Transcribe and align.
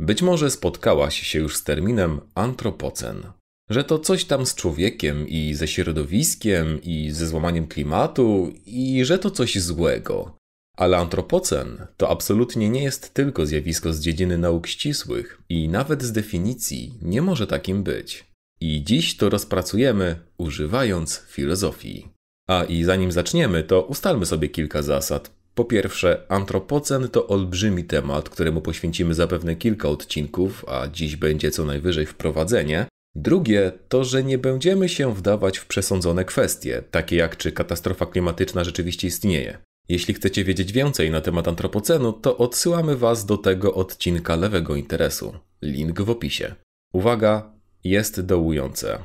Być 0.00 0.22
może 0.22 0.50
spotkałaś 0.50 1.22
się 1.22 1.38
już 1.38 1.56
z 1.56 1.64
terminem 1.64 2.20
antropocen. 2.34 3.22
Że 3.70 3.84
to 3.84 3.98
coś 3.98 4.24
tam 4.24 4.46
z 4.46 4.54
człowiekiem 4.54 5.28
i 5.28 5.54
ze 5.54 5.68
środowiskiem 5.68 6.82
i 6.82 7.10
ze 7.10 7.26
złamaniem 7.26 7.66
klimatu 7.66 8.52
i 8.66 9.04
że 9.04 9.18
to 9.18 9.30
coś 9.30 9.58
złego. 9.58 10.36
Ale 10.76 10.96
antropocen 10.96 11.86
to 11.96 12.10
absolutnie 12.10 12.70
nie 12.70 12.82
jest 12.82 13.14
tylko 13.14 13.46
zjawisko 13.46 13.92
z 13.92 14.00
dziedziny 14.00 14.38
nauk 14.38 14.66
ścisłych 14.66 15.42
i 15.48 15.68
nawet 15.68 16.02
z 16.02 16.12
definicji 16.12 16.98
nie 17.02 17.22
może 17.22 17.46
takim 17.46 17.82
być. 17.82 18.24
I 18.60 18.84
dziś 18.84 19.16
to 19.16 19.30
rozpracujemy 19.30 20.18
używając 20.38 21.16
filozofii. 21.18 22.08
A 22.48 22.64
i 22.64 22.84
zanim 22.84 23.12
zaczniemy, 23.12 23.64
to 23.64 23.82
ustalmy 23.82 24.26
sobie 24.26 24.48
kilka 24.48 24.82
zasad. 24.82 25.41
Po 25.54 25.64
pierwsze, 25.64 26.26
antropocen 26.28 27.08
to 27.08 27.26
olbrzymi 27.26 27.84
temat, 27.84 28.28
któremu 28.28 28.60
poświęcimy 28.60 29.14
zapewne 29.14 29.56
kilka 29.56 29.88
odcinków, 29.88 30.64
a 30.68 30.88
dziś 30.88 31.16
będzie 31.16 31.50
co 31.50 31.64
najwyżej 31.64 32.06
wprowadzenie. 32.06 32.86
Drugie 33.14 33.72
to, 33.88 34.04
że 34.04 34.24
nie 34.24 34.38
będziemy 34.38 34.88
się 34.88 35.14
wdawać 35.14 35.58
w 35.58 35.66
przesądzone 35.66 36.24
kwestie, 36.24 36.82
takie 36.90 37.16
jak 37.16 37.36
czy 37.36 37.52
katastrofa 37.52 38.06
klimatyczna 38.06 38.64
rzeczywiście 38.64 39.08
istnieje. 39.08 39.58
Jeśli 39.88 40.14
chcecie 40.14 40.44
wiedzieć 40.44 40.72
więcej 40.72 41.10
na 41.10 41.20
temat 41.20 41.48
antropocenu, 41.48 42.12
to 42.12 42.36
odsyłamy 42.36 42.96
Was 42.96 43.26
do 43.26 43.38
tego 43.38 43.74
odcinka 43.74 44.36
lewego 44.36 44.76
interesu. 44.76 45.34
Link 45.62 46.00
w 46.00 46.10
opisie. 46.10 46.54
Uwaga, 46.92 47.52
jest 47.84 48.20
dołujące. 48.20 48.98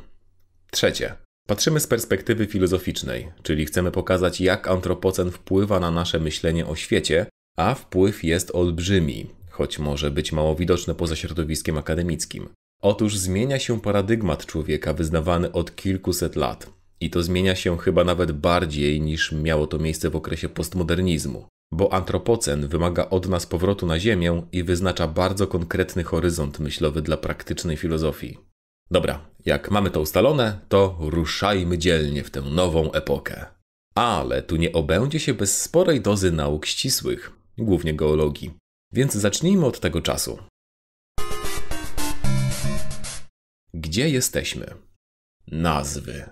Trzecie. 0.71 1.26
Patrzymy 1.47 1.79
z 1.79 1.87
perspektywy 1.87 2.45
filozoficznej, 2.45 3.31
czyli 3.43 3.65
chcemy 3.65 3.91
pokazać, 3.91 4.41
jak 4.41 4.67
antropocen 4.67 5.31
wpływa 5.31 5.79
na 5.79 5.91
nasze 5.91 6.19
myślenie 6.19 6.65
o 6.65 6.75
świecie, 6.75 7.25
a 7.57 7.75
wpływ 7.75 8.23
jest 8.23 8.55
olbrzymi, 8.55 9.27
choć 9.49 9.79
może 9.79 10.11
być 10.11 10.31
mało 10.31 10.55
widoczny 10.55 10.95
poza 10.95 11.15
środowiskiem 11.15 11.77
akademickim. 11.77 12.49
Otóż 12.81 13.17
zmienia 13.17 13.59
się 13.59 13.81
paradygmat 13.81 14.45
człowieka 14.45 14.93
wyznawany 14.93 15.51
od 15.51 15.75
kilkuset 15.75 16.35
lat. 16.35 16.69
I 16.99 17.09
to 17.09 17.23
zmienia 17.23 17.55
się 17.55 17.77
chyba 17.77 18.03
nawet 18.03 18.31
bardziej 18.31 19.01
niż 19.01 19.31
miało 19.31 19.67
to 19.67 19.79
miejsce 19.79 20.09
w 20.09 20.15
okresie 20.15 20.49
postmodernizmu, 20.49 21.47
bo 21.71 21.93
antropocen 21.93 22.67
wymaga 22.67 23.09
od 23.09 23.29
nas 23.29 23.45
powrotu 23.45 23.85
na 23.85 23.99
Ziemię 23.99 24.41
i 24.51 24.63
wyznacza 24.63 25.07
bardzo 25.07 25.47
konkretny 25.47 26.03
horyzont 26.03 26.59
myślowy 26.59 27.01
dla 27.01 27.17
praktycznej 27.17 27.77
filozofii. 27.77 28.46
Dobra, 28.91 29.29
jak 29.45 29.71
mamy 29.71 29.91
to 29.91 30.01
ustalone, 30.01 30.59
to 30.69 30.97
ruszajmy 30.99 31.77
dzielnie 31.77 32.23
w 32.23 32.31
tę 32.31 32.41
nową 32.41 32.91
epokę. 32.91 33.45
Ale 33.95 34.41
tu 34.41 34.55
nie 34.55 34.71
obędzie 34.73 35.19
się 35.19 35.33
bez 35.33 35.61
sporej 35.61 36.01
dozy 36.01 36.31
nauk 36.31 36.65
ścisłych, 36.65 37.31
głównie 37.57 37.93
geologii. 37.93 38.53
Więc 38.93 39.13
zacznijmy 39.13 39.65
od 39.65 39.79
tego 39.79 40.01
czasu. 40.01 40.39
Gdzie 43.73 44.09
jesteśmy? 44.09 44.73
Nazwy. 45.47 46.29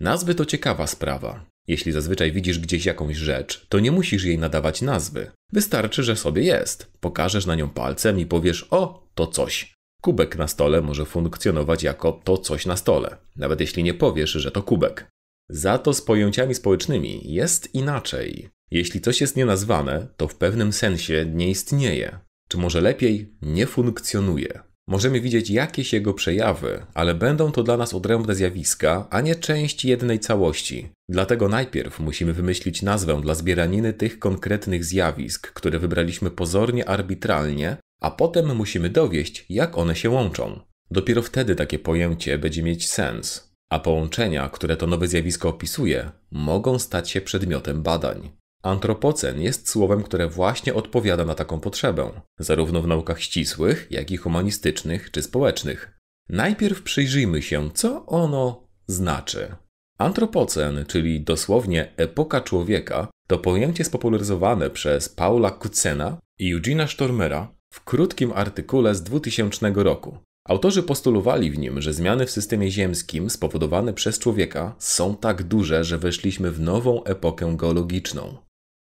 Nazwy 0.00 0.34
to 0.34 0.44
ciekawa 0.44 0.86
sprawa. 0.86 1.46
Jeśli 1.68 1.92
zazwyczaj 1.92 2.32
widzisz 2.32 2.58
gdzieś 2.58 2.86
jakąś 2.86 3.16
rzecz, 3.16 3.66
to 3.68 3.80
nie 3.80 3.92
musisz 3.92 4.24
jej 4.24 4.38
nadawać 4.38 4.82
nazwy. 4.82 5.30
Wystarczy, 5.52 6.02
że 6.02 6.16
sobie 6.16 6.42
jest. 6.42 6.92
Pokażesz 7.00 7.46
na 7.46 7.54
nią 7.54 7.70
palcem 7.70 8.18
i 8.18 8.26
powiesz: 8.26 8.66
O, 8.70 9.08
to 9.14 9.26
coś. 9.26 9.75
Kubek 10.06 10.36
na 10.36 10.48
stole 10.48 10.82
może 10.82 11.04
funkcjonować 11.04 11.82
jako 11.82 12.12
to 12.24 12.38
coś 12.38 12.66
na 12.66 12.76
stole, 12.76 13.16
nawet 13.36 13.60
jeśli 13.60 13.82
nie 13.82 13.94
powiesz, 13.94 14.30
że 14.30 14.50
to 14.50 14.62
kubek. 14.62 15.06
Za 15.50 15.78
to 15.78 15.94
z 15.94 16.02
pojęciami 16.02 16.54
społecznymi 16.54 17.32
jest 17.32 17.74
inaczej. 17.74 18.48
Jeśli 18.70 19.00
coś 19.00 19.20
jest 19.20 19.36
nienazwane, 19.36 20.06
to 20.16 20.28
w 20.28 20.34
pewnym 20.34 20.72
sensie 20.72 21.26
nie 21.34 21.50
istnieje. 21.50 22.18
Czy 22.48 22.58
może 22.58 22.80
lepiej 22.80 23.34
nie 23.42 23.66
funkcjonuje. 23.66 24.60
Możemy 24.88 25.20
widzieć 25.20 25.50
jakieś 25.50 25.92
jego 25.92 26.14
przejawy, 26.14 26.86
ale 26.94 27.14
będą 27.14 27.52
to 27.52 27.62
dla 27.62 27.76
nas 27.76 27.94
odrębne 27.94 28.34
zjawiska, 28.34 29.06
a 29.10 29.20
nie 29.20 29.34
część 29.34 29.84
jednej 29.84 30.20
całości. 30.20 30.88
Dlatego 31.08 31.48
najpierw 31.48 32.00
musimy 32.00 32.32
wymyślić 32.32 32.82
nazwę 32.82 33.20
dla 33.22 33.34
zbieraniny 33.34 33.92
tych 33.92 34.18
konkretnych 34.18 34.84
zjawisk, 34.84 35.52
które 35.52 35.78
wybraliśmy 35.78 36.30
pozornie 36.30 36.88
arbitralnie, 36.88 37.76
a 38.00 38.10
potem 38.10 38.56
musimy 38.56 38.90
dowieść, 38.90 39.46
jak 39.48 39.78
one 39.78 39.96
się 39.96 40.10
łączą. 40.10 40.60
Dopiero 40.90 41.22
wtedy 41.22 41.54
takie 41.54 41.78
pojęcie 41.78 42.38
będzie 42.38 42.62
mieć 42.62 42.88
sens, 42.88 43.54
a 43.70 43.78
połączenia, 43.78 44.48
które 44.48 44.76
to 44.76 44.86
nowe 44.86 45.08
zjawisko 45.08 45.48
opisuje, 45.48 46.10
mogą 46.30 46.78
stać 46.78 47.10
się 47.10 47.20
przedmiotem 47.20 47.82
badań. 47.82 48.30
Antropocen 48.62 49.40
jest 49.40 49.68
słowem, 49.68 50.02
które 50.02 50.28
właśnie 50.28 50.74
odpowiada 50.74 51.24
na 51.24 51.34
taką 51.34 51.60
potrzebę, 51.60 52.20
zarówno 52.38 52.82
w 52.82 52.86
naukach 52.86 53.20
ścisłych, 53.20 53.86
jak 53.90 54.10
i 54.10 54.16
humanistycznych 54.16 55.10
czy 55.10 55.22
społecznych. 55.22 56.00
Najpierw 56.28 56.82
przyjrzyjmy 56.82 57.42
się, 57.42 57.70
co 57.74 58.06
ono 58.06 58.68
znaczy. 58.86 59.56
Antropocen, 59.98 60.84
czyli 60.86 61.20
dosłownie 61.20 61.92
epoka 61.96 62.40
człowieka, 62.40 63.08
to 63.26 63.38
pojęcie 63.38 63.84
spopularyzowane 63.84 64.70
przez 64.70 65.08
Paula 65.08 65.50
Kutzena 65.50 66.18
i 66.38 66.52
Eugena 66.52 66.86
Stormera 66.86 67.55
w 67.76 67.84
krótkim 67.84 68.32
artykule 68.32 68.94
z 68.94 69.02
2000 69.02 69.72
roku. 69.74 70.18
Autorzy 70.48 70.82
postulowali 70.82 71.50
w 71.50 71.58
nim, 71.58 71.82
że 71.82 71.92
zmiany 71.92 72.26
w 72.26 72.30
systemie 72.30 72.70
ziemskim 72.70 73.30
spowodowane 73.30 73.92
przez 73.92 74.18
człowieka 74.18 74.74
są 74.78 75.16
tak 75.16 75.42
duże, 75.42 75.84
że 75.84 75.98
weszliśmy 75.98 76.50
w 76.50 76.60
nową 76.60 77.04
epokę 77.04 77.56
geologiczną. 77.56 78.36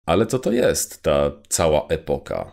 Ale 0.06 0.26
co 0.26 0.40
to 0.40 0.52
jest 0.52 1.04
ta 1.04 1.32
cała 1.50 1.88
epoka? 1.88 2.52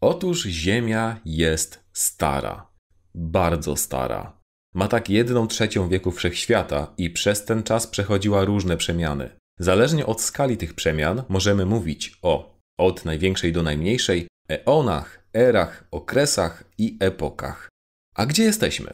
Otóż 0.00 0.42
Ziemia 0.42 1.20
jest 1.24 1.84
stara. 1.92 2.66
Bardzo 3.14 3.76
stara. 3.76 4.40
Ma 4.74 4.88
tak 4.88 5.10
jedną 5.10 5.46
trzecią 5.46 5.88
wieku 5.88 6.10
wszechświata 6.10 6.94
i 6.98 7.10
przez 7.10 7.44
ten 7.44 7.62
czas 7.62 7.86
przechodziła 7.86 8.44
różne 8.44 8.76
przemiany. 8.76 9.30
Zależnie 9.60 10.06
od 10.06 10.20
skali 10.20 10.56
tych 10.56 10.74
przemian 10.74 11.22
możemy 11.28 11.66
mówić 11.66 12.18
o 12.22 12.54
od 12.78 13.04
największej 13.04 13.52
do 13.52 13.62
najmniejszej 13.62 14.28
eonach, 14.48 15.23
erach, 15.34 15.84
okresach 15.90 16.64
i 16.78 16.96
epokach. 17.00 17.68
A 18.14 18.26
gdzie 18.26 18.42
jesteśmy? 18.42 18.92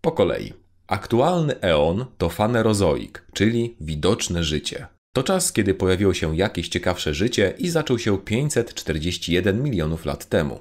Po 0.00 0.12
kolei. 0.12 0.52
Aktualny 0.86 1.60
eon 1.60 2.04
to 2.18 2.28
fanerozoik, 2.28 3.26
czyli 3.32 3.76
widoczne 3.80 4.44
życie. 4.44 4.86
To 5.14 5.22
czas, 5.22 5.52
kiedy 5.52 5.74
pojawiło 5.74 6.14
się 6.14 6.36
jakieś 6.36 6.68
ciekawsze 6.68 7.14
życie 7.14 7.54
i 7.58 7.70
zaczął 7.70 7.98
się 7.98 8.18
541 8.18 9.62
milionów 9.62 10.04
lat 10.04 10.28
temu. 10.28 10.60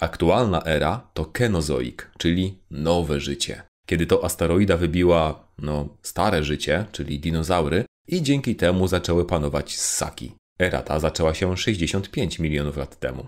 Aktualna 0.00 0.62
era 0.64 1.10
to 1.14 1.24
kenozoik, 1.24 2.10
czyli 2.18 2.58
nowe 2.70 3.20
życie. 3.20 3.62
Kiedy 3.86 4.06
to 4.06 4.24
asteroida 4.24 4.76
wybiła, 4.76 5.48
no, 5.58 5.88
stare 6.02 6.44
życie, 6.44 6.86
czyli 6.92 7.20
dinozaury, 7.20 7.84
i 8.08 8.22
dzięki 8.22 8.56
temu 8.56 8.88
zaczęły 8.88 9.24
panować 9.24 9.78
ssaki. 9.78 10.32
Era 10.58 10.82
ta 10.82 11.00
zaczęła 11.00 11.34
się 11.34 11.56
65 11.56 12.38
milionów 12.38 12.76
lat 12.76 12.98
temu. 12.98 13.26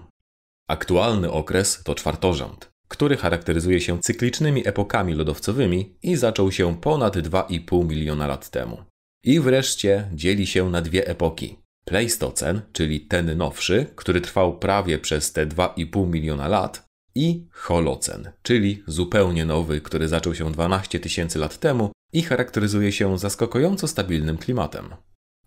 Aktualny 0.71 1.31
okres 1.31 1.83
to 1.85 1.95
czwartorząd, 1.95 2.71
który 2.89 3.17
charakteryzuje 3.17 3.81
się 3.81 3.99
cyklicznymi 4.01 4.69
epokami 4.69 5.15
lodowcowymi 5.15 5.95
i 6.03 6.17
zaczął 6.17 6.53
się 6.53 6.81
ponad 6.81 7.17
2,5 7.17 7.89
miliona 7.89 8.27
lat 8.27 8.51
temu. 8.51 8.85
I 9.25 9.41
wreszcie 9.41 10.09
dzieli 10.13 10.47
się 10.47 10.71
na 10.71 10.81
dwie 10.83 11.07
epoki. 11.07 11.57
Pleistocen, 11.85 12.61
czyli 12.73 13.01
ten 13.01 13.37
nowszy, 13.37 13.87
który 13.97 14.21
trwał 14.21 14.59
prawie 14.59 14.99
przez 14.99 15.33
te 15.33 15.47
2,5 15.47 16.09
miliona 16.09 16.49
lat, 16.49 16.87
i 17.15 17.47
Holocen, 17.53 18.31
czyli 18.43 18.83
zupełnie 18.87 19.45
nowy, 19.45 19.81
który 19.81 20.09
zaczął 20.09 20.35
się 20.35 20.53
12 20.53 21.01
tysięcy 21.01 21.39
lat 21.39 21.59
temu 21.59 21.93
i 22.13 22.23
charakteryzuje 22.23 22.93
się 22.93 23.19
zaskakująco 23.19 23.89
stabilnym 23.89 24.39
klimatem. 24.39 24.95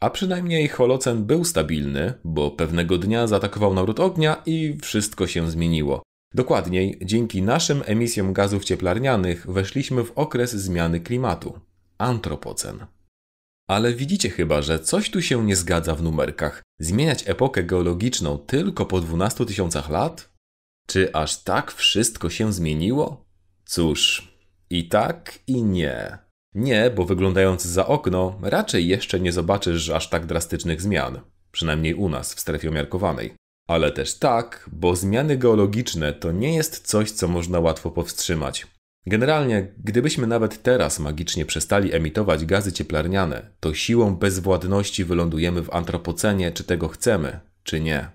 A 0.01 0.09
przynajmniej 0.09 0.67
Holocen 0.67 1.25
był 1.25 1.45
stabilny, 1.45 2.13
bo 2.23 2.51
pewnego 2.51 2.97
dnia 2.97 3.27
zaatakował 3.27 3.73
naród 3.73 3.99
ognia 3.99 4.41
i 4.45 4.77
wszystko 4.81 5.27
się 5.27 5.51
zmieniło. 5.51 6.03
Dokładniej, 6.33 6.99
dzięki 7.01 7.41
naszym 7.41 7.83
emisjom 7.85 8.33
gazów 8.33 8.63
cieplarnianych 8.63 9.51
weszliśmy 9.51 10.03
w 10.03 10.11
okres 10.11 10.51
zmiany 10.51 10.99
klimatu 10.99 11.59
antropocen. 11.97 12.85
Ale 13.67 13.93
widzicie 13.93 14.29
chyba, 14.29 14.61
że 14.61 14.79
coś 14.79 15.09
tu 15.09 15.21
się 15.21 15.45
nie 15.45 15.55
zgadza 15.55 15.95
w 15.95 16.03
numerkach. 16.03 16.63
Zmieniać 16.79 17.29
epokę 17.29 17.63
geologiczną 17.63 18.37
tylko 18.37 18.85
po 18.85 19.01
12 19.01 19.45
tysiącach 19.45 19.89
lat? 19.89 20.33
Czy 20.87 21.13
aż 21.13 21.43
tak 21.43 21.71
wszystko 21.71 22.29
się 22.29 22.53
zmieniło? 22.53 23.25
Cóż, 23.65 24.33
i 24.69 24.87
tak, 24.87 25.39
i 25.47 25.63
nie. 25.63 26.17
Nie, 26.55 26.91
bo 26.95 27.05
wyglądając 27.05 27.63
za 27.63 27.87
okno, 27.87 28.39
raczej 28.41 28.87
jeszcze 28.87 29.19
nie 29.19 29.31
zobaczysz 29.31 29.89
aż 29.89 30.09
tak 30.09 30.25
drastycznych 30.25 30.81
zmian. 30.81 31.19
Przynajmniej 31.51 31.93
u 31.93 32.09
nas, 32.09 32.33
w 32.33 32.39
strefie 32.39 32.69
umiarkowanej. 32.69 33.33
Ale 33.67 33.91
też 33.91 34.19
tak, 34.19 34.69
bo 34.71 34.95
zmiany 34.95 35.37
geologiczne 35.37 36.13
to 36.13 36.31
nie 36.31 36.55
jest 36.55 36.87
coś, 36.87 37.11
co 37.11 37.27
można 37.27 37.59
łatwo 37.59 37.91
powstrzymać. 37.91 38.67
Generalnie, 39.05 39.73
gdybyśmy 39.77 40.27
nawet 40.27 40.63
teraz 40.63 40.99
magicznie 40.99 41.45
przestali 41.45 41.93
emitować 41.93 42.45
gazy 42.45 42.71
cieplarniane, 42.71 43.49
to 43.59 43.73
siłą 43.73 44.15
bezwładności 44.15 45.05
wylądujemy 45.05 45.61
w 45.61 45.73
antropocenie, 45.73 46.51
czy 46.51 46.63
tego 46.63 46.87
chcemy, 46.87 47.39
czy 47.63 47.79
nie. 47.79 48.09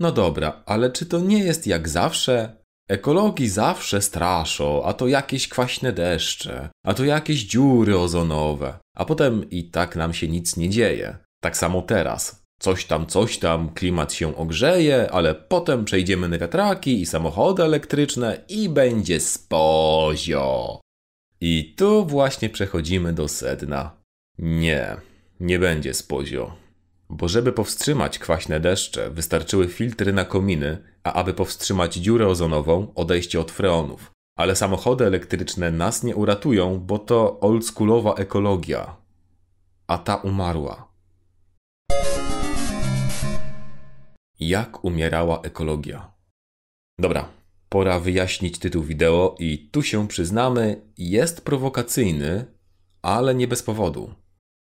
No 0.00 0.12
dobra, 0.12 0.62
ale 0.66 0.90
czy 0.90 1.06
to 1.06 1.20
nie 1.20 1.38
jest 1.38 1.66
jak 1.66 1.88
zawsze? 1.88 2.56
Ekologii 2.88 3.48
zawsze 3.48 4.02
straszą, 4.02 4.84
a 4.84 4.92
to 4.92 5.08
jakieś 5.08 5.48
kwaśne 5.48 5.92
deszcze, 5.92 6.68
a 6.84 6.94
to 6.94 7.04
jakieś 7.04 7.42
dziury 7.42 7.98
ozonowe, 7.98 8.78
a 8.96 9.04
potem 9.04 9.50
i 9.50 9.64
tak 9.64 9.96
nam 9.96 10.14
się 10.14 10.28
nic 10.28 10.56
nie 10.56 10.70
dzieje. 10.70 11.18
Tak 11.40 11.56
samo 11.56 11.82
teraz. 11.82 12.42
Coś 12.60 12.84
tam, 12.84 13.06
coś 13.06 13.38
tam, 13.38 13.74
klimat 13.74 14.12
się 14.12 14.36
ogrzeje, 14.36 15.10
ale 15.10 15.34
potem 15.34 15.84
przejdziemy 15.84 16.28
na 16.28 16.38
wiatraki 16.38 17.00
i 17.00 17.06
samochody 17.06 17.62
elektryczne 17.62 18.44
i 18.48 18.68
będzie 18.68 19.20
spozio. 19.20 20.80
I 21.40 21.74
tu 21.76 22.06
właśnie 22.06 22.50
przechodzimy 22.50 23.12
do 23.12 23.28
sedna. 23.28 23.90
Nie, 24.38 24.96
nie 25.40 25.58
będzie 25.58 25.94
spozio. 25.94 26.65
Bo 27.08 27.28
żeby 27.28 27.52
powstrzymać 27.52 28.18
kwaśne 28.18 28.60
deszcze, 28.60 29.10
wystarczyły 29.10 29.68
filtry 29.68 30.12
na 30.12 30.24
kominy, 30.24 30.82
a 31.04 31.12
aby 31.12 31.34
powstrzymać 31.34 31.94
dziurę 31.94 32.28
ozonową, 32.28 32.92
odejście 32.94 33.40
od 33.40 33.50
freonów. 33.50 34.10
Ale 34.38 34.56
samochody 34.56 35.04
elektryczne 35.06 35.70
nas 35.70 36.02
nie 36.02 36.16
uratują, 36.16 36.80
bo 36.80 36.98
to 36.98 37.40
oldschoolowa 37.40 38.14
ekologia. 38.14 38.96
A 39.86 39.98
ta 39.98 40.16
umarła. 40.16 40.88
Jak 44.40 44.84
umierała 44.84 45.40
ekologia? 45.40 46.12
Dobra, 46.98 47.28
pora 47.68 48.00
wyjaśnić 48.00 48.58
tytuł 48.58 48.82
wideo 48.82 49.34
i 49.38 49.68
tu 49.72 49.82
się 49.82 50.08
przyznamy, 50.08 50.82
jest 50.98 51.44
prowokacyjny, 51.44 52.44
ale 53.02 53.34
nie 53.34 53.48
bez 53.48 53.62
powodu. 53.62 54.14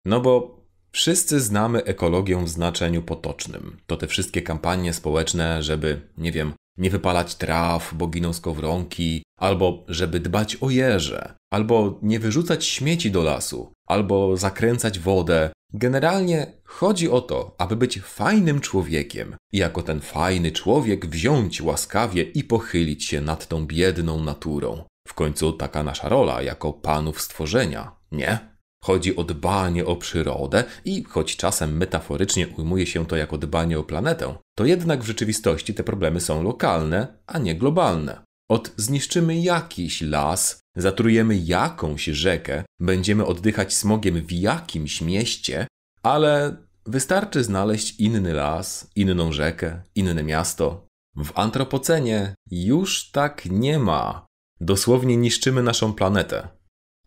No 0.04 0.20
bo 0.20 0.53
Wszyscy 0.94 1.40
znamy 1.40 1.84
ekologię 1.84 2.44
w 2.44 2.48
znaczeniu 2.48 3.02
potocznym. 3.02 3.76
To 3.86 3.96
te 3.96 4.06
wszystkie 4.06 4.42
kampanie 4.42 4.92
społeczne, 4.92 5.62
żeby, 5.62 6.00
nie 6.18 6.32
wiem, 6.32 6.52
nie 6.78 6.90
wypalać 6.90 7.34
traw, 7.34 7.94
bo 7.94 8.06
giną 8.06 8.32
skowronki, 8.32 9.22
albo 9.40 9.84
żeby 9.88 10.20
dbać 10.20 10.56
o 10.56 10.70
jeże, 10.70 11.34
albo 11.52 11.98
nie 12.02 12.20
wyrzucać 12.20 12.66
śmieci 12.66 13.10
do 13.10 13.22
lasu, 13.22 13.72
albo 13.88 14.36
zakręcać 14.36 14.98
wodę. 14.98 15.50
Generalnie 15.72 16.52
chodzi 16.64 17.10
o 17.10 17.20
to, 17.20 17.54
aby 17.58 17.76
być 17.76 18.00
fajnym 18.00 18.60
człowiekiem 18.60 19.36
i 19.52 19.58
jako 19.58 19.82
ten 19.82 20.00
fajny 20.00 20.52
człowiek 20.52 21.06
wziąć 21.06 21.62
łaskawie 21.62 22.22
i 22.22 22.44
pochylić 22.44 23.04
się 23.04 23.20
nad 23.20 23.48
tą 23.48 23.66
biedną 23.66 24.22
naturą. 24.22 24.84
W 25.08 25.14
końcu 25.14 25.52
taka 25.52 25.82
nasza 25.82 26.08
rola 26.08 26.42
jako 26.42 26.72
panów 26.72 27.20
stworzenia, 27.20 27.92
nie? 28.12 28.53
Chodzi 28.84 29.16
o 29.16 29.24
dbanie 29.24 29.86
o 29.86 29.96
przyrodę 29.96 30.64
i 30.84 31.04
choć 31.04 31.36
czasem 31.36 31.76
metaforycznie 31.76 32.48
ujmuje 32.48 32.86
się 32.86 33.06
to 33.06 33.16
jako 33.16 33.38
dbanie 33.38 33.78
o 33.78 33.84
planetę, 33.84 34.34
to 34.56 34.64
jednak 34.64 35.02
w 35.02 35.06
rzeczywistości 35.06 35.74
te 35.74 35.84
problemy 35.84 36.20
są 36.20 36.42
lokalne, 36.42 37.18
a 37.26 37.38
nie 37.38 37.54
globalne. 37.54 38.24
Od 38.50 38.72
zniszczymy 38.76 39.40
jakiś 39.40 40.02
las, 40.02 40.60
zatrujemy 40.76 41.36
jakąś 41.36 42.04
rzekę, 42.04 42.64
będziemy 42.80 43.26
oddychać 43.26 43.74
smogiem 43.74 44.26
w 44.26 44.32
jakimś 44.32 45.00
mieście, 45.00 45.66
ale 46.02 46.56
wystarczy 46.86 47.44
znaleźć 47.44 48.00
inny 48.00 48.32
las, 48.32 48.90
inną 48.96 49.32
rzekę, 49.32 49.82
inne 49.94 50.22
miasto. 50.22 50.86
W 51.16 51.30
antropocenie 51.34 52.34
już 52.50 53.10
tak 53.10 53.46
nie 53.46 53.78
ma. 53.78 54.26
Dosłownie 54.60 55.16
niszczymy 55.16 55.62
naszą 55.62 55.92
planetę. 55.92 56.48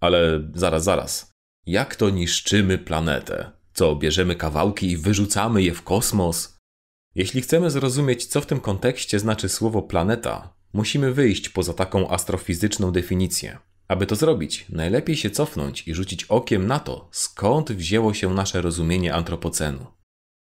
Ale 0.01 0.51
zaraz, 0.53 0.83
zaraz. 0.83 1.36
Jak 1.67 1.95
to 1.95 2.09
niszczymy 2.09 2.77
planetę? 2.77 3.51
Co, 3.73 3.95
bierzemy 3.95 4.35
kawałki 4.35 4.91
i 4.91 4.97
wyrzucamy 4.97 5.63
je 5.63 5.73
w 5.73 5.81
kosmos? 5.81 6.57
Jeśli 7.15 7.41
chcemy 7.41 7.71
zrozumieć, 7.71 8.25
co 8.25 8.41
w 8.41 8.45
tym 8.45 8.59
kontekście 8.59 9.19
znaczy 9.19 9.49
słowo 9.49 9.81
planeta, 9.81 10.53
musimy 10.73 11.13
wyjść 11.13 11.49
poza 11.49 11.73
taką 11.73 12.09
astrofizyczną 12.09 12.91
definicję. 12.91 13.57
Aby 13.87 14.05
to 14.05 14.15
zrobić, 14.15 14.65
najlepiej 14.69 15.15
się 15.15 15.29
cofnąć 15.29 15.87
i 15.87 15.93
rzucić 15.93 16.23
okiem 16.23 16.67
na 16.67 16.79
to, 16.79 17.09
skąd 17.11 17.71
wzięło 17.71 18.13
się 18.13 18.33
nasze 18.33 18.61
rozumienie 18.61 19.13
antropocenu. 19.13 19.85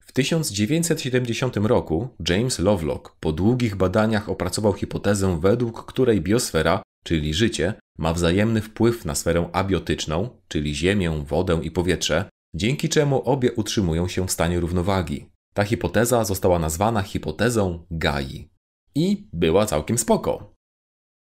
W 0.02 0.12
1970 0.12 1.56
roku 1.56 2.08
James 2.28 2.58
Lovelock 2.58 3.16
po 3.20 3.32
długich 3.32 3.76
badaniach 3.76 4.28
opracował 4.28 4.72
hipotezę, 4.72 5.40
według 5.40 5.86
której 5.86 6.20
biosfera, 6.20 6.82
czyli 7.04 7.34
życie, 7.34 7.74
ma 7.98 8.12
wzajemny 8.12 8.62
wpływ 8.62 9.04
na 9.04 9.14
sferę 9.14 9.48
abiotyczną, 9.52 10.42
czyli 10.48 10.74
ziemię, 10.74 11.24
wodę 11.26 11.60
i 11.62 11.70
powietrze, 11.70 12.30
dzięki 12.54 12.88
czemu 12.88 13.22
obie 13.22 13.52
utrzymują 13.52 14.08
się 14.08 14.26
w 14.26 14.32
stanie 14.32 14.60
równowagi. 14.60 15.30
Ta 15.54 15.64
hipoteza 15.64 16.24
została 16.24 16.58
nazwana 16.58 17.02
hipotezą 17.02 17.86
Gai. 17.90 18.50
I 18.94 19.28
była 19.32 19.66
całkiem 19.66 19.98
spoko. 19.98 20.54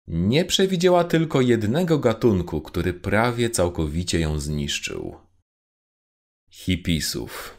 Nie 0.06 0.44
przewidziała 0.44 1.04
tylko 1.04 1.40
jednego 1.40 1.98
gatunku, 1.98 2.60
który 2.60 2.94
prawie 2.94 3.50
całkowicie 3.50 4.20
ją 4.20 4.38
zniszczył. 4.38 5.16
Hipisów. 6.50 7.55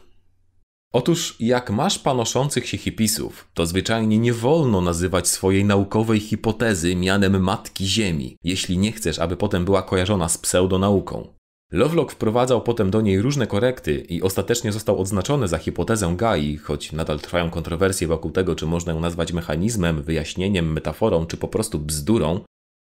Otóż, 0.92 1.36
jak 1.40 1.70
masz 1.70 1.98
panoszących 1.98 2.68
się 2.68 2.76
hipisów, 2.78 3.48
to 3.54 3.66
zwyczajnie 3.66 4.18
nie 4.18 4.32
wolno 4.32 4.80
nazywać 4.80 5.28
swojej 5.28 5.64
naukowej 5.64 6.20
hipotezy 6.20 6.96
mianem 6.96 7.42
Matki 7.42 7.86
Ziemi, 7.86 8.36
jeśli 8.44 8.78
nie 8.78 8.92
chcesz, 8.92 9.18
aby 9.18 9.36
potem 9.36 9.64
była 9.64 9.82
kojarzona 9.82 10.28
z 10.28 10.38
pseudonauką. 10.38 11.38
Lovelock 11.72 12.12
wprowadzał 12.12 12.62
potem 12.62 12.90
do 12.90 13.00
niej 13.00 13.22
różne 13.22 13.46
korekty 13.46 13.94
i 14.00 14.22
ostatecznie 14.22 14.72
został 14.72 15.00
odznaczony 15.00 15.48
za 15.48 15.58
hipotezę 15.58 16.14
Gai, 16.16 16.56
choć 16.56 16.92
nadal 16.92 17.20
trwają 17.20 17.50
kontrowersje 17.50 18.06
wokół 18.06 18.30
tego, 18.30 18.54
czy 18.54 18.66
można 18.66 18.92
ją 18.92 19.00
nazwać 19.00 19.32
mechanizmem, 19.32 20.02
wyjaśnieniem, 20.02 20.72
metaforą, 20.72 21.26
czy 21.26 21.36
po 21.36 21.48
prostu 21.48 21.78
bzdurą. 21.78 22.40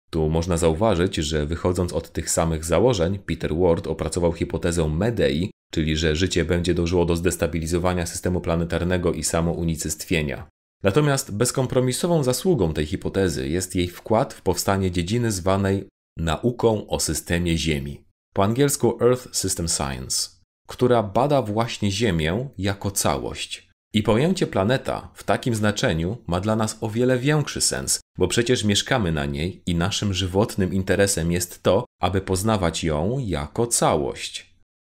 Tu 0.09 0.29
można 0.29 0.57
zauważyć, 0.57 1.15
że 1.15 1.45
wychodząc 1.45 1.93
od 1.93 2.11
tych 2.11 2.29
samych 2.29 2.65
założeń, 2.65 3.19
Peter 3.19 3.55
Ward 3.55 3.87
opracował 3.87 4.33
hipotezę 4.33 4.89
Medei, 4.89 5.51
czyli 5.77 5.97
że 5.97 6.15
życie 6.15 6.45
będzie 6.45 6.73
dążyło 6.73 7.05
do 7.05 7.15
zdestabilizowania 7.15 8.05
systemu 8.05 8.41
planetarnego 8.41 9.13
i 9.13 9.23
samounicestwienia. 9.23 10.47
Natomiast 10.83 11.35
bezkompromisową 11.35 12.23
zasługą 12.23 12.73
tej 12.73 12.85
hipotezy 12.85 13.49
jest 13.49 13.75
jej 13.75 13.87
wkład 13.87 14.33
w 14.33 14.41
powstanie 14.41 14.91
dziedziny 14.91 15.31
zwanej 15.31 15.87
nauką 16.19 16.87
o 16.87 16.99
systemie 16.99 17.57
Ziemi, 17.57 18.03
po 18.33 18.43
angielsku 18.43 18.97
Earth 19.01 19.27
System 19.31 19.67
Science, 19.67 20.29
która 20.67 21.03
bada 21.03 21.41
właśnie 21.41 21.91
Ziemię 21.91 22.49
jako 22.57 22.91
całość. 22.91 23.69
I 23.93 24.03
pojęcie 24.03 24.47
planeta 24.47 25.11
w 25.13 25.23
takim 25.23 25.55
znaczeniu 25.55 26.17
ma 26.27 26.39
dla 26.39 26.55
nas 26.55 26.77
o 26.81 26.89
wiele 26.89 27.19
większy 27.19 27.61
sens, 27.61 27.99
bo 28.17 28.27
przecież 28.27 28.63
mieszkamy 28.63 29.11
na 29.11 29.25
niej 29.25 29.61
i 29.65 29.75
naszym 29.75 30.13
żywotnym 30.13 30.73
interesem 30.73 31.31
jest 31.31 31.63
to, 31.63 31.85
aby 32.01 32.21
poznawać 32.21 32.83
ją 32.83 33.19
jako 33.19 33.67
całość. 33.67 34.46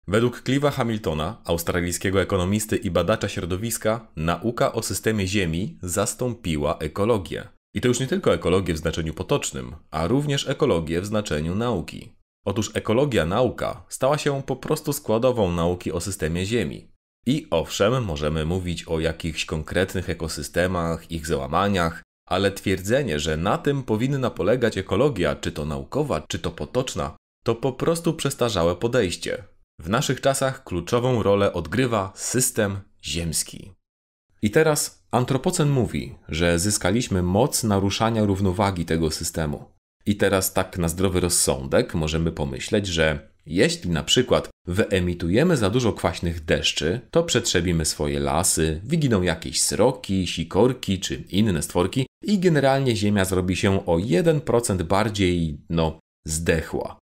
Według 0.08 0.42
Clive'a 0.42 0.72
Hamiltona, 0.72 1.36
australijskiego 1.44 2.22
ekonomisty 2.22 2.76
i 2.76 2.90
badacza 2.90 3.28
środowiska, 3.28 4.06
nauka 4.16 4.72
o 4.72 4.82
systemie 4.82 5.26
Ziemi 5.26 5.78
zastąpiła 5.82 6.78
ekologię. 6.78 7.48
I 7.74 7.80
to 7.80 7.88
już 7.88 8.00
nie 8.00 8.06
tylko 8.06 8.34
ekologię 8.34 8.74
w 8.74 8.78
znaczeniu 8.78 9.14
potocznym, 9.14 9.76
a 9.90 10.06
również 10.06 10.48
ekologię 10.48 11.00
w 11.00 11.06
znaczeniu 11.06 11.54
nauki. 11.54 12.12
Otóż 12.46 12.70
ekologia 12.74 13.26
nauka 13.26 13.84
stała 13.88 14.18
się 14.18 14.42
po 14.42 14.56
prostu 14.56 14.92
składową 14.92 15.52
nauki 15.52 15.92
o 15.92 16.00
systemie 16.00 16.46
Ziemi. 16.46 16.90
I 17.26 17.46
owszem, 17.50 18.04
możemy 18.04 18.44
mówić 18.44 18.84
o 18.84 19.00
jakichś 19.00 19.44
konkretnych 19.44 20.10
ekosystemach, 20.10 21.10
ich 21.10 21.26
załamaniach, 21.26 22.02
ale 22.28 22.50
twierdzenie, 22.50 23.18
że 23.18 23.36
na 23.36 23.58
tym 23.58 23.82
powinna 23.82 24.30
polegać 24.30 24.78
ekologia, 24.78 25.36
czy 25.36 25.52
to 25.52 25.64
naukowa, 25.64 26.20
czy 26.20 26.38
to 26.38 26.50
potoczna, 26.50 27.16
to 27.44 27.54
po 27.54 27.72
prostu 27.72 28.14
przestarzałe 28.14 28.76
podejście, 28.76 29.44
w 29.78 29.88
naszych 29.88 30.20
czasach 30.20 30.64
kluczową 30.64 31.22
rolę 31.22 31.52
odgrywa 31.52 32.12
system 32.14 32.76
ziemski. 33.04 33.72
I 34.42 34.50
teraz 34.50 35.04
antropocen 35.10 35.70
mówi, 35.70 36.14
że 36.28 36.58
zyskaliśmy 36.58 37.22
moc 37.22 37.64
naruszania 37.64 38.24
równowagi 38.24 38.84
tego 38.84 39.10
systemu. 39.10 39.64
I 40.06 40.16
teraz 40.16 40.52
tak 40.52 40.78
na 40.78 40.88
zdrowy 40.88 41.20
rozsądek 41.20 41.94
możemy 41.94 42.32
pomyśleć, 42.32 42.86
że 42.86 43.34
jeśli 43.46 43.90
na 43.90 44.04
przykład 44.04 44.48
wyemitujemy 44.66 45.56
za 45.56 45.70
dużo 45.70 45.92
kwaśnych 45.92 46.44
deszczy, 46.44 47.00
to 47.10 47.22
przetrzebimy 47.22 47.84
swoje 47.84 48.20
lasy, 48.20 48.80
wyginą 48.84 49.22
jakieś 49.22 49.62
sroki, 49.62 50.26
sikorki 50.26 51.00
czy 51.00 51.14
inne 51.14 51.62
stworki 51.62 52.06
i 52.22 52.38
generalnie 52.38 52.96
Ziemia 52.96 53.24
zrobi 53.24 53.56
się 53.56 53.86
o 53.86 53.96
1% 53.96 54.82
bardziej, 54.82 55.58
no, 55.70 55.98
zdechła. 56.26 56.98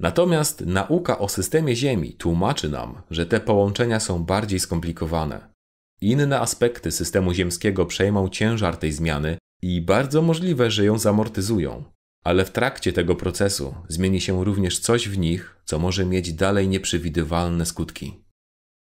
Natomiast 0.00 0.60
nauka 0.60 1.18
o 1.18 1.28
systemie 1.28 1.76
Ziemi 1.76 2.12
tłumaczy 2.12 2.68
nam, 2.68 3.02
że 3.10 3.26
te 3.26 3.40
połączenia 3.40 4.00
są 4.00 4.24
bardziej 4.24 4.60
skomplikowane. 4.60 5.48
Inne 6.00 6.40
aspekty 6.40 6.90
systemu 6.90 7.34
ziemskiego 7.34 7.86
przejmą 7.86 8.28
ciężar 8.28 8.76
tej 8.76 8.92
zmiany 8.92 9.38
i 9.62 9.82
bardzo 9.82 10.22
możliwe, 10.22 10.70
że 10.70 10.84
ją 10.84 10.98
zamortyzują. 10.98 11.84
Ale 12.24 12.44
w 12.44 12.50
trakcie 12.50 12.92
tego 12.92 13.14
procesu 13.14 13.74
zmieni 13.88 14.20
się 14.20 14.44
również 14.44 14.78
coś 14.78 15.08
w 15.08 15.18
nich, 15.18 15.56
co 15.64 15.78
może 15.78 16.04
mieć 16.04 16.32
dalej 16.32 16.68
nieprzewidywalne 16.68 17.66
skutki. 17.66 18.24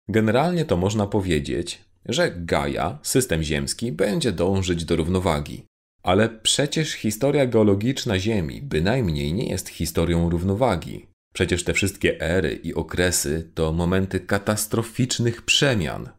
Generalnie 0.09 0.65
to 0.65 0.77
można 0.77 1.07
powiedzieć, 1.07 1.85
że 2.05 2.31
Gaia, 2.31 2.99
system 3.03 3.43
ziemski, 3.43 3.91
będzie 3.91 4.31
dążyć 4.31 4.85
do 4.85 4.95
równowagi. 4.95 5.66
Ale 6.07 6.29
przecież 6.29 6.91
historia 6.91 7.45
geologiczna 7.45 8.19
Ziemi 8.19 8.61
bynajmniej 8.61 9.33
nie 9.33 9.49
jest 9.49 9.69
historią 9.69 10.29
równowagi. 10.29 11.07
Przecież 11.33 11.63
te 11.63 11.73
wszystkie 11.73 12.21
ery 12.21 12.53
i 12.53 12.73
okresy 12.73 13.51
to 13.53 13.73
momenty 13.73 14.19
katastroficznych 14.19 15.41
przemian. 15.41 16.09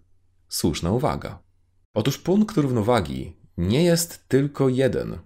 Słuszna 0.49 0.93
uwaga. 0.93 1.43
Otóż 1.95 2.19
punkt 2.19 2.57
równowagi 2.57 3.37
nie 3.57 3.85
jest 3.85 4.29
tylko 4.29 4.69
jeden. 4.69 5.19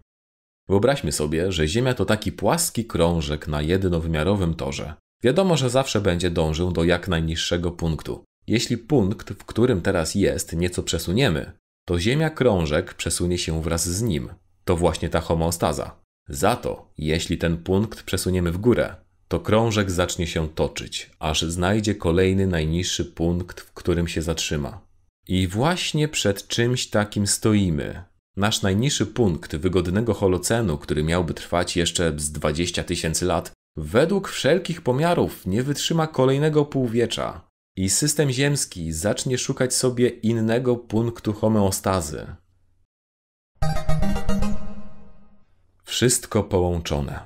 Wyobraźmy 0.68 1.12
sobie, 1.12 1.52
że 1.52 1.68
Ziemia 1.68 1.94
to 1.94 2.04
taki 2.04 2.32
płaski 2.32 2.84
krążek 2.84 3.48
na 3.48 3.62
jednowymiarowym 3.62 4.54
torze. 4.54 4.94
Wiadomo, 5.22 5.56
że 5.56 5.70
zawsze 5.70 6.00
będzie 6.00 6.30
dążył 6.30 6.72
do 6.72 6.84
jak 6.84 7.08
najniższego 7.08 7.70
punktu. 7.70 8.24
Jeśli 8.46 8.78
punkt, 8.78 9.30
w 9.30 9.44
którym 9.44 9.80
teraz 9.80 10.14
jest, 10.14 10.52
nieco 10.52 10.82
przesuniemy, 10.82 11.52
to 11.86 12.00
Ziemia 12.00 12.30
krążek 12.30 12.94
przesunie 12.94 13.38
się 13.38 13.62
wraz 13.62 13.88
z 13.88 14.02
nim. 14.02 14.28
To 14.64 14.76
właśnie 14.76 15.08
ta 15.08 15.20
homeostaza. 15.20 16.02
Za 16.28 16.56
to, 16.56 16.92
jeśli 16.98 17.38
ten 17.38 17.56
punkt 17.56 18.02
przesuniemy 18.02 18.52
w 18.52 18.58
górę, 18.58 18.96
to 19.28 19.40
krążek 19.40 19.90
zacznie 19.90 20.26
się 20.26 20.48
toczyć, 20.48 21.10
aż 21.18 21.42
znajdzie 21.42 21.94
kolejny 21.94 22.46
najniższy 22.46 23.04
punkt, 23.04 23.60
w 23.60 23.72
którym 23.72 24.08
się 24.08 24.22
zatrzyma. 24.22 24.86
I 25.28 25.48
właśnie 25.48 26.08
przed 26.08 26.48
czymś 26.48 26.86
takim 26.86 27.26
stoimy. 27.26 28.04
Nasz 28.36 28.62
najniższy 28.62 29.06
punkt 29.06 29.56
wygodnego 29.56 30.14
holocenu, 30.14 30.78
który 30.78 31.04
miałby 31.04 31.34
trwać 31.34 31.76
jeszcze 31.76 32.12
z 32.16 32.32
20 32.32 32.84
tysięcy 32.84 33.24
lat, 33.24 33.52
według 33.76 34.28
wszelkich 34.28 34.82
pomiarów 34.82 35.46
nie 35.46 35.62
wytrzyma 35.62 36.06
kolejnego 36.06 36.64
półwiecza 36.64 37.48
i 37.76 37.90
system 37.90 38.30
ziemski 38.30 38.92
zacznie 38.92 39.38
szukać 39.38 39.74
sobie 39.74 40.08
innego 40.08 40.76
punktu 40.76 41.32
homeostazy. 41.32 42.26
Wszystko 45.92 46.42
połączone. 46.42 47.20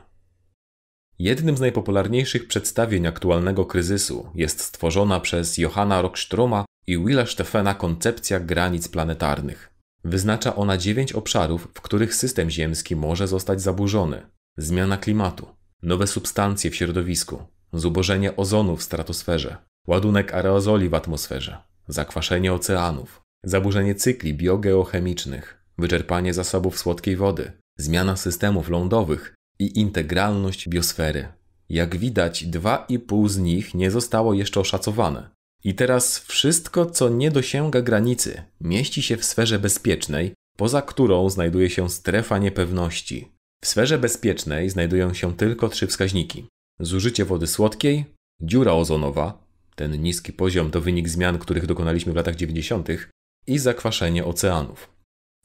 Jednym 1.18 1.56
z 1.56 1.61
najpopularniejszych 1.61 2.49
przedstawień 2.49 3.06
aktualnego 3.06 3.66
kryzysu 3.66 4.30
jest 4.35 4.61
stworzona 4.61 5.20
przez 5.20 5.58
Johanna 5.58 6.02
Rockstroma 6.02 6.64
i 6.87 6.99
Willa 6.99 7.26
Steffena 7.26 7.75
koncepcja 7.75 8.40
granic 8.40 8.88
planetarnych. 8.88 9.73
Wyznacza 10.04 10.56
ona 10.56 10.76
dziewięć 10.76 11.12
obszarów, 11.12 11.68
w 11.75 11.80
których 11.80 12.14
system 12.14 12.50
ziemski 12.50 12.96
może 12.96 13.28
zostać 13.28 13.62
zaburzony: 13.62 14.26
zmiana 14.56 14.99
klimatu, 14.99 15.46
nowe 15.82 16.06
substancje 16.06 16.70
w 16.70 16.76
środowisku, 16.76 17.42
zubożenie 17.73 18.37
ozonu 18.37 18.76
w 18.76 18.82
stratosferze, 18.82 19.56
ładunek 19.87 20.35
aerozoli 20.35 20.88
w 20.88 20.94
atmosferze, 20.94 21.58
zakwaszenie 21.88 22.52
oceanów, 22.52 23.23
zaburzenie 23.44 23.94
cykli 23.94 24.35
biogeochemicznych, 24.35 25.64
wyczerpanie 25.78 26.35
zasobów 26.35 26.78
słodkiej 26.78 27.16
wody, 27.16 27.52
zmiana 27.76 28.16
systemów 28.16 28.68
lądowych 28.68 29.35
i 29.59 29.80
integralność 29.80 30.68
biosfery. 30.68 31.28
Jak 31.68 31.97
widać, 31.97 32.45
dwa 32.45 32.87
i 32.88 32.99
pół 32.99 33.28
z 33.28 33.38
nich 33.38 33.75
nie 33.75 33.90
zostało 33.90 34.35
jeszcze 34.35 34.61
oszacowane. 34.61 35.30
I 35.64 35.75
teraz 35.75 36.18
wszystko, 36.18 36.87
co 36.87 37.09
nie 37.09 37.30
dosięga 37.30 37.83
granicy, 37.83 38.42
mieści 38.61 39.02
się 39.02 39.16
w 39.16 39.25
sferze 39.25 39.59
bezpiecznej, 39.59 40.35
poza 40.56 40.83
którą 40.83 41.30
znajduje 41.30 41.71
się 41.71 41.90
strefa 41.90 42.38
niepewności. 42.38 43.28
W 43.62 43.66
sferze 43.66 43.99
bezpiecznej 43.99 44.71
znajdują 44.71 45.14
się 45.14 45.37
tylko 45.37 45.68
trzy 45.68 45.87
wskaźniki: 45.87 46.47
zużycie 46.80 47.25
wody 47.25 47.47
słodkiej, 47.47 48.04
dziura 48.40 48.73
ozonowa, 48.73 49.47
ten 49.75 50.02
niski 50.02 50.33
poziom 50.33 50.71
to 50.71 50.80
wynik 50.80 51.09
zmian, 51.09 51.38
których 51.38 51.66
dokonaliśmy 51.66 52.12
w 52.12 52.16
latach 52.16 52.37
90., 52.37 52.88
i 53.47 53.59
zakwaszenie 53.59 54.25
oceanów. 54.25 54.95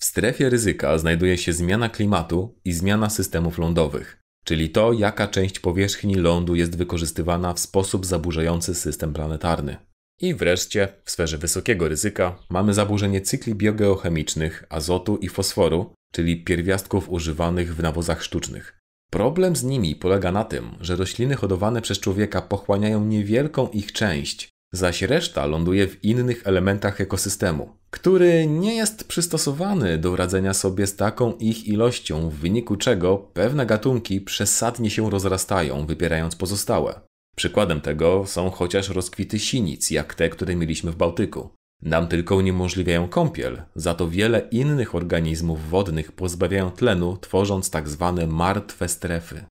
W 0.01 0.05
strefie 0.05 0.49
ryzyka 0.49 0.97
znajduje 0.97 1.37
się 1.37 1.53
zmiana 1.53 1.89
klimatu 1.89 2.59
i 2.65 2.73
zmiana 2.73 3.09
systemów 3.09 3.57
lądowych, 3.57 4.21
czyli 4.45 4.69
to, 4.69 4.93
jaka 4.93 5.27
część 5.27 5.59
powierzchni 5.59 6.15
lądu 6.15 6.55
jest 6.55 6.77
wykorzystywana 6.77 7.53
w 7.53 7.59
sposób 7.59 8.05
zaburzający 8.05 8.75
system 8.75 9.13
planetarny. 9.13 9.77
I 10.21 10.35
wreszcie 10.35 10.87
w 11.05 11.11
sferze 11.11 11.37
wysokiego 11.37 11.87
ryzyka 11.87 12.39
mamy 12.49 12.73
zaburzenie 12.73 13.21
cykli 13.21 13.55
biogeochemicznych 13.55 14.63
azotu 14.69 15.17
i 15.17 15.29
fosforu, 15.29 15.93
czyli 16.13 16.43
pierwiastków 16.43 17.09
używanych 17.09 17.75
w 17.75 17.81
nawozach 17.81 18.23
sztucznych. 18.23 18.79
Problem 19.11 19.55
z 19.55 19.63
nimi 19.63 19.95
polega 19.95 20.31
na 20.31 20.43
tym, 20.43 20.71
że 20.79 20.95
rośliny 20.95 21.35
hodowane 21.35 21.81
przez 21.81 21.99
człowieka 21.99 22.41
pochłaniają 22.41 23.05
niewielką 23.05 23.67
ich 23.67 23.91
część, 23.91 24.49
zaś 24.73 25.01
reszta 25.01 25.45
ląduje 25.45 25.87
w 25.87 26.03
innych 26.03 26.47
elementach 26.47 27.01
ekosystemu, 27.01 27.75
który 27.89 28.47
nie 28.47 28.75
jest 28.75 29.07
przystosowany 29.07 29.97
do 29.97 30.15
radzenia 30.15 30.53
sobie 30.53 30.87
z 30.87 30.95
taką 30.95 31.33
ich 31.33 31.67
ilością, 31.67 32.29
w 32.29 32.33
wyniku 32.33 32.75
czego 32.75 33.17
pewne 33.17 33.65
gatunki 33.65 34.21
przesadnie 34.21 34.89
się 34.89 35.09
rozrastają, 35.09 35.85
wypierając 35.85 36.35
pozostałe. 36.35 37.01
Przykładem 37.35 37.81
tego 37.81 38.23
są 38.27 38.49
chociaż 38.49 38.89
rozkwity 38.89 39.39
sinic, 39.39 39.91
jak 39.91 40.15
te, 40.15 40.29
które 40.29 40.55
mieliśmy 40.55 40.91
w 40.91 40.95
Bałtyku. 40.95 41.49
Nam 41.81 42.07
tylko 42.07 42.35
uniemożliwiają 42.35 43.07
kąpiel, 43.07 43.61
za 43.75 43.93
to 43.93 44.09
wiele 44.09 44.39
innych 44.39 44.95
organizmów 44.95 45.69
wodnych 45.69 46.11
pozbawiają 46.11 46.71
tlenu, 46.71 47.17
tworząc 47.17 47.69
tak 47.69 47.89
zwane 47.89 48.27
martwe 48.27 48.87
strefy. 48.87 49.45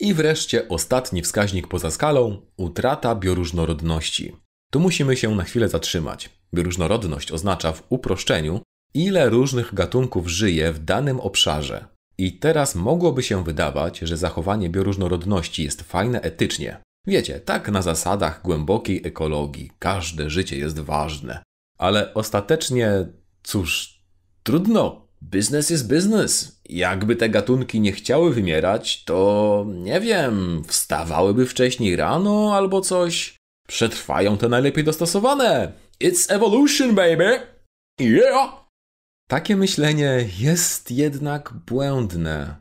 I 0.00 0.14
wreszcie 0.14 0.68
ostatni 0.68 1.22
wskaźnik 1.22 1.68
poza 1.68 1.90
skalą 1.90 2.42
utrata 2.56 3.14
bioróżnorodności. 3.14 4.36
Tu 4.72 4.80
musimy 4.80 5.16
się 5.16 5.34
na 5.34 5.44
chwilę 5.44 5.68
zatrzymać. 5.68 6.30
Bioróżnorodność 6.54 7.32
oznacza 7.32 7.72
w 7.72 7.82
uproszczeniu, 7.88 8.60
ile 8.94 9.28
różnych 9.28 9.74
gatunków 9.74 10.28
żyje 10.28 10.72
w 10.72 10.84
danym 10.84 11.20
obszarze. 11.20 11.84
I 12.18 12.32
teraz 12.32 12.74
mogłoby 12.74 13.22
się 13.22 13.44
wydawać, 13.44 13.98
że 13.98 14.16
zachowanie 14.16 14.70
bioróżnorodności 14.70 15.64
jest 15.64 15.82
fajne 15.82 16.20
etycznie. 16.20 16.76
Wiecie, 17.06 17.40
tak 17.40 17.68
na 17.68 17.82
zasadach 17.82 18.42
głębokiej 18.44 19.00
ekologii, 19.04 19.70
każde 19.78 20.30
życie 20.30 20.58
jest 20.58 20.80
ważne. 20.80 21.42
Ale 21.78 22.14
ostatecznie, 22.14 23.06
cóż, 23.42 24.00
trudno. 24.42 25.02
Business 25.22 25.70
is 25.70 25.82
business. 25.82 26.60
Jakby 26.68 27.16
te 27.16 27.28
gatunki 27.28 27.80
nie 27.80 27.92
chciały 27.92 28.34
wymierać, 28.34 29.04
to 29.04 29.66
nie 29.68 30.00
wiem, 30.00 30.62
wstawałyby 30.66 31.46
wcześniej 31.46 31.96
rano 31.96 32.54
albo 32.54 32.80
coś. 32.80 33.41
Przetrwają 33.72 34.38
te 34.38 34.48
najlepiej 34.48 34.84
dostosowane. 34.84 35.72
It's 36.04 36.32
evolution, 36.32 36.94
baby! 36.94 37.40
Yeah! 38.00 38.66
Takie 39.28 39.56
myślenie 39.56 40.28
jest 40.38 40.90
jednak 40.90 41.52
błędne. 41.66 42.56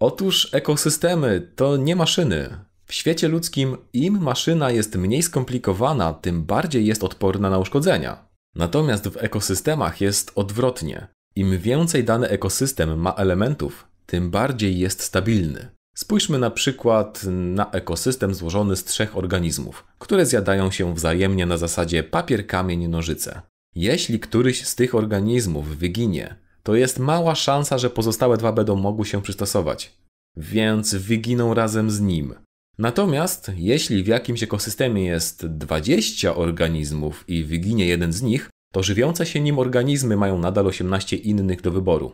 Otóż 0.00 0.54
ekosystemy 0.54 1.52
to 1.56 1.76
nie 1.76 1.96
maszyny. 1.96 2.58
W 2.86 2.94
świecie 2.94 3.28
ludzkim 3.28 3.76
im 3.92 4.22
maszyna 4.22 4.70
jest 4.70 4.96
mniej 4.96 5.22
skomplikowana, 5.22 6.14
tym 6.14 6.44
bardziej 6.44 6.86
jest 6.86 7.04
odporna 7.04 7.50
na 7.50 7.58
uszkodzenia. 7.58 8.28
Natomiast 8.54 9.08
w 9.08 9.16
ekosystemach 9.16 10.00
jest 10.00 10.32
odwrotnie. 10.34 11.08
Im 11.36 11.58
więcej 11.58 12.04
dany 12.04 12.28
ekosystem 12.28 12.98
ma 13.00 13.14
elementów, 13.14 13.86
tym 14.06 14.30
bardziej 14.30 14.78
jest 14.78 15.02
stabilny. 15.02 15.75
Spójrzmy 15.98 16.38
na 16.38 16.50
przykład 16.50 17.24
na 17.30 17.70
ekosystem 17.70 18.34
złożony 18.34 18.76
z 18.76 18.84
trzech 18.84 19.16
organizmów, 19.16 19.84
które 19.98 20.26
zjadają 20.26 20.70
się 20.70 20.94
wzajemnie 20.94 21.46
na 21.46 21.56
zasadzie 21.56 22.02
papier, 22.02 22.46
kamień, 22.46 22.88
nożyce. 22.88 23.42
Jeśli 23.74 24.20
któryś 24.20 24.66
z 24.66 24.74
tych 24.74 24.94
organizmów 24.94 25.78
wyginie, 25.78 26.36
to 26.62 26.74
jest 26.74 26.98
mała 26.98 27.34
szansa, 27.34 27.78
że 27.78 27.90
pozostałe 27.90 28.36
dwa 28.36 28.52
będą 28.52 28.76
mogły 28.76 29.06
się 29.06 29.22
przystosować. 29.22 29.92
Więc 30.36 30.94
wyginą 30.94 31.54
razem 31.54 31.90
z 31.90 32.00
nim. 32.00 32.34
Natomiast 32.78 33.50
jeśli 33.56 34.02
w 34.02 34.06
jakimś 34.06 34.42
ekosystemie 34.42 35.04
jest 35.04 35.46
20 35.46 36.34
organizmów 36.34 37.24
i 37.28 37.44
wyginie 37.44 37.86
jeden 37.86 38.12
z 38.12 38.22
nich, 38.22 38.50
to 38.72 38.82
żywiące 38.82 39.26
się 39.26 39.40
nim 39.40 39.58
organizmy 39.58 40.16
mają 40.16 40.38
nadal 40.38 40.66
18 40.66 41.16
innych 41.16 41.62
do 41.62 41.70
wyboru. 41.70 42.12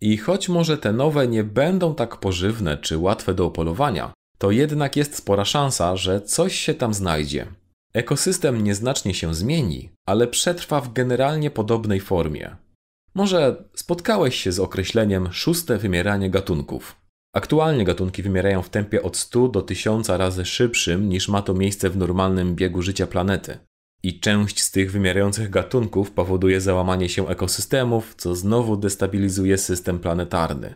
I 0.00 0.16
choć 0.16 0.48
może 0.48 0.78
te 0.78 0.92
nowe 0.92 1.28
nie 1.28 1.44
będą 1.44 1.94
tak 1.94 2.16
pożywne 2.16 2.78
czy 2.78 2.98
łatwe 2.98 3.34
do 3.34 3.46
opolowania, 3.46 4.12
to 4.38 4.50
jednak 4.50 4.96
jest 4.96 5.16
spora 5.16 5.44
szansa, 5.44 5.96
że 5.96 6.20
coś 6.20 6.54
się 6.54 6.74
tam 6.74 6.94
znajdzie. 6.94 7.46
Ekosystem 7.94 8.64
nieznacznie 8.64 9.14
się 9.14 9.34
zmieni, 9.34 9.90
ale 10.08 10.26
przetrwa 10.26 10.80
w 10.80 10.92
generalnie 10.92 11.50
podobnej 11.50 12.00
formie. 12.00 12.56
Może 13.14 13.64
spotkałeś 13.74 14.36
się 14.36 14.52
z 14.52 14.60
określeniem 14.60 15.32
szóste 15.32 15.78
wymieranie 15.78 16.30
gatunków. 16.30 16.96
Aktualnie 17.34 17.84
gatunki 17.84 18.22
wymierają 18.22 18.62
w 18.62 18.70
tempie 18.70 19.02
od 19.02 19.16
100 19.16 19.48
do 19.48 19.62
1000 19.62 20.08
razy 20.08 20.44
szybszym 20.44 21.08
niż 21.08 21.28
ma 21.28 21.42
to 21.42 21.54
miejsce 21.54 21.90
w 21.90 21.96
normalnym 21.96 22.54
biegu 22.54 22.82
życia 22.82 23.06
planety. 23.06 23.58
I 24.04 24.20
część 24.20 24.62
z 24.62 24.70
tych 24.70 24.92
wymierających 24.92 25.50
gatunków 25.50 26.10
powoduje 26.10 26.60
załamanie 26.60 27.08
się 27.08 27.28
ekosystemów, 27.28 28.14
co 28.16 28.34
znowu 28.34 28.76
destabilizuje 28.76 29.58
system 29.58 29.98
planetarny. 29.98 30.74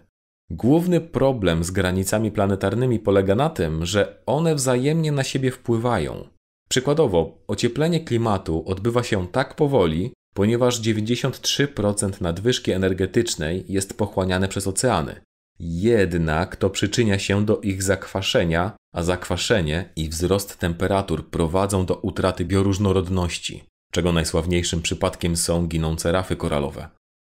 Główny 0.50 1.00
problem 1.00 1.64
z 1.64 1.70
granicami 1.70 2.30
planetarnymi 2.30 2.98
polega 2.98 3.34
na 3.34 3.50
tym, 3.50 3.86
że 3.86 4.22
one 4.26 4.54
wzajemnie 4.54 5.12
na 5.12 5.24
siebie 5.24 5.50
wpływają. 5.50 6.28
Przykładowo, 6.68 7.38
ocieplenie 7.46 8.00
klimatu 8.00 8.62
odbywa 8.66 9.02
się 9.02 9.26
tak 9.26 9.56
powoli, 9.56 10.12
ponieważ 10.34 10.80
93% 10.80 12.20
nadwyżki 12.20 12.72
energetycznej 12.72 13.64
jest 13.68 13.98
pochłaniane 13.98 14.48
przez 14.48 14.66
oceany. 14.66 15.20
Jednak 15.60 16.56
to 16.56 16.70
przyczynia 16.70 17.18
się 17.18 17.44
do 17.44 17.60
ich 17.60 17.82
zakwaszenia, 17.82 18.76
a 18.94 19.02
zakwaszenie 19.02 19.92
i 19.96 20.08
wzrost 20.08 20.58
temperatur 20.58 21.30
prowadzą 21.30 21.86
do 21.86 21.94
utraty 21.96 22.44
bioróżnorodności, 22.44 23.64
czego 23.92 24.12
najsławniejszym 24.12 24.82
przypadkiem 24.82 25.36
są 25.36 25.66
ginące 25.66 26.12
rafy 26.12 26.36
koralowe. 26.36 26.88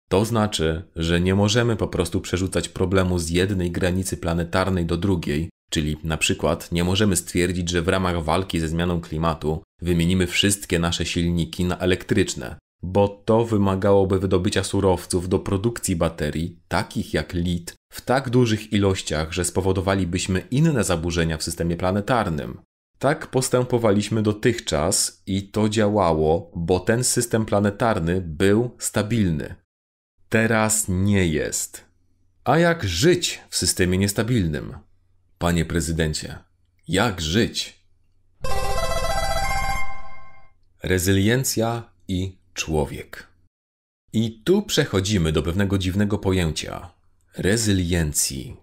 To 0.08 0.24
znaczy, 0.24 0.82
że 0.96 1.20
nie 1.20 1.34
możemy 1.34 1.76
po 1.76 1.88
prostu 1.88 2.20
przerzucać 2.20 2.68
problemu 2.68 3.18
z 3.18 3.30
jednej 3.30 3.70
granicy 3.70 4.16
planetarnej 4.16 4.86
do 4.86 4.96
drugiej, 4.96 5.50
czyli 5.70 5.96
na 6.04 6.16
przykład 6.16 6.72
nie 6.72 6.84
możemy 6.84 7.16
stwierdzić, 7.16 7.70
że 7.70 7.82
w 7.82 7.88
ramach 7.88 8.22
walki 8.22 8.60
ze 8.60 8.68
zmianą 8.68 9.00
klimatu 9.00 9.62
wymienimy 9.82 10.26
wszystkie 10.26 10.78
nasze 10.78 11.06
silniki 11.06 11.64
na 11.64 11.78
elektryczne, 11.78 12.56
bo 12.86 13.08
to 13.08 13.44
wymagałoby 13.44 14.18
wydobycia 14.18 14.64
surowców 14.64 15.28
do 15.28 15.38
produkcji 15.38 15.96
baterii, 15.96 16.60
takich 16.68 17.14
jak 17.14 17.34
lit, 17.34 17.74
w 17.92 18.00
tak 18.00 18.30
dużych 18.30 18.72
ilościach, 18.72 19.32
że 19.32 19.44
spowodowalibyśmy 19.44 20.40
inne 20.50 20.84
zaburzenia 20.84 21.36
w 21.36 21.42
systemie 21.42 21.76
planetarnym. 21.76 22.60
Tak 22.98 23.26
postępowaliśmy 23.26 24.22
dotychczas 24.22 25.22
i 25.26 25.48
to 25.48 25.68
działało, 25.68 26.50
bo 26.56 26.80
ten 26.80 27.04
system 27.04 27.46
planetarny 27.46 28.20
był 28.20 28.70
stabilny. 28.78 29.54
Teraz 30.28 30.86
nie 30.88 31.26
jest. 31.26 31.84
A 32.44 32.58
jak 32.58 32.84
żyć 32.84 33.40
w 33.50 33.56
systemie 33.56 33.98
niestabilnym? 33.98 34.74
Panie 35.38 35.64
prezydencie, 35.64 36.38
jak 36.88 37.20
żyć? 37.20 37.86
Rezyliencja 40.82 41.92
i 42.08 42.45
człowiek. 42.56 43.26
I 44.12 44.40
tu 44.44 44.62
przechodzimy 44.62 45.32
do 45.32 45.42
pewnego 45.42 45.78
dziwnego 45.78 46.18
pojęcia 46.18 46.90
rezyliencji. 47.38 48.56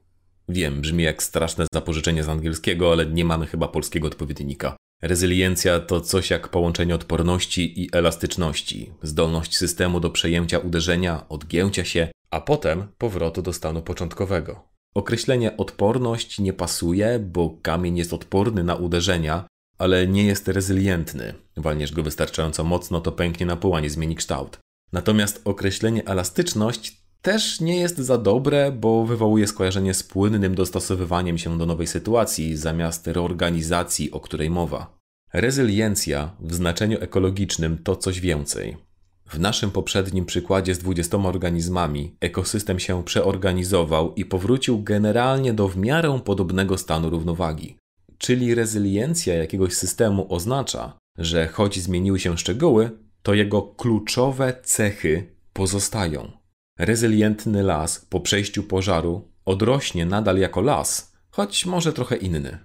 Wiem, 0.50 0.82
brzmi 0.82 1.04
jak 1.04 1.24
straszne 1.24 1.66
zapożyczenie 1.74 2.24
z 2.24 2.30
angielskiego, 2.30 2.92
ale 2.92 3.06
nie 3.06 3.26
mamy 3.26 3.48
chyba 3.48 3.68
polskiego 3.68 4.08
odpowiednika. 4.08 4.76
Rezyliencja 5.02 5.80
to 5.80 6.02
coś 6.02 6.30
jak 6.30 6.50
połączenie 6.50 6.96
odporności 6.96 7.82
i 7.82 7.90
elastyczności, 7.92 8.92
zdolność 9.02 9.58
systemu 9.58 10.00
do 10.00 10.10
przejęcia 10.10 10.60
uderzenia, 10.60 11.30
odgięcia 11.30 11.86
się, 11.86 12.08
a 12.32 12.42
potem 12.42 12.88
powrotu 12.98 13.42
do 13.42 13.54
stanu 13.54 13.82
początkowego. 13.82 14.68
Określenie 14.96 15.58
odporność 15.58 16.40
nie 16.40 16.54
pasuje, 16.54 17.20
bo 17.20 17.58
kamień 17.62 17.98
jest 17.98 18.14
odporny 18.14 18.64
na 18.64 18.76
uderzenia, 18.76 19.46
ale 19.78 20.08
nie 20.08 20.24
jest 20.24 20.48
rezylientny. 20.48 21.34
Walniesz 21.58 21.92
go 21.92 22.04
wystarczająco 22.04 22.64
mocno, 22.64 23.02
to 23.02 23.12
pęknie 23.12 23.46
na 23.46 23.56
pół, 23.56 23.76
a 23.76 23.80
nie 23.80 23.90
zmieni 23.90 24.16
kształt. 24.16 24.60
Natomiast 24.92 25.42
określenie 25.46 26.06
elastyczność 26.06 27.04
też 27.22 27.62
nie 27.62 27.78
jest 27.78 27.98
za 27.98 28.18
dobre, 28.18 28.72
bo 28.72 29.06
wywołuje 29.06 29.48
skojarzenie 29.48 29.94
z 29.94 30.04
płynnym 30.04 30.56
dostosowywaniem 30.56 31.38
się 31.38 31.58
do 31.58 31.66
nowej 31.66 31.88
sytuacji 31.88 32.58
zamiast 32.58 33.08
reorganizacji, 33.08 34.12
o 34.12 34.20
której 34.20 34.50
mowa. 34.50 34.98
Rezyliencja 35.34 36.36
w 36.40 36.54
znaczeniu 36.54 36.98
ekologicznym 37.02 37.78
to 37.84 37.96
coś 37.96 38.20
więcej. 38.20 38.78
W 39.26 39.40
naszym 39.40 39.72
poprzednim 39.72 40.26
przykładzie 40.26 40.76
z 40.76 40.80
20 40.80 41.18
organizmami 41.18 42.16
ekosystem 42.20 42.80
się 42.80 43.04
przeorganizował 43.04 44.14
i 44.14 44.26
powrócił 44.26 44.84
generalnie 44.84 45.54
do 45.54 45.68
w 45.68 45.78
miarę 45.78 46.20
podobnego 46.26 46.78
stanu 46.78 47.10
równowagi. 47.10 47.78
Czyli 48.24 48.56
rezyliencja 48.56 49.34
jakiegoś 49.36 49.74
systemu 49.74 50.34
oznacza, 50.34 50.98
że 51.18 51.48
choć 51.48 51.80
zmieniły 51.80 52.20
się 52.20 52.38
szczegóły, 52.38 52.92
to 53.24 53.34
jego 53.34 53.62
kluczowe 53.62 54.54
cechy 54.64 55.36
pozostają. 55.54 56.32
Rezylientny 56.80 57.64
las 57.64 58.00
po 58.00 58.20
przejściu 58.20 58.64
pożaru 58.64 59.32
odrośnie 59.46 60.06
nadal 60.06 60.38
jako 60.38 60.62
las, 60.62 61.14
choć 61.30 61.66
może 61.66 61.94
trochę 61.94 62.16
inny. 62.16 62.58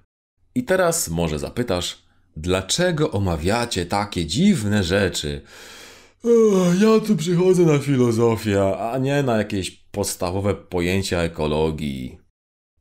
I 0.54 0.64
teraz 0.64 1.08
może 1.08 1.38
zapytasz, 1.38 2.02
dlaczego 2.36 3.10
omawiacie 3.10 3.86
takie 3.86 4.26
dziwne 4.26 4.84
rzeczy? 4.84 5.40
Ja 6.80 7.00
tu 7.06 7.16
przychodzę 7.16 7.62
na 7.62 7.78
filozofię, 7.78 8.78
a 8.78 8.98
nie 8.98 9.22
na 9.22 9.36
jakieś 9.36 9.70
podstawowe 9.70 10.54
pojęcia 10.54 11.18
ekologii. 11.18 12.18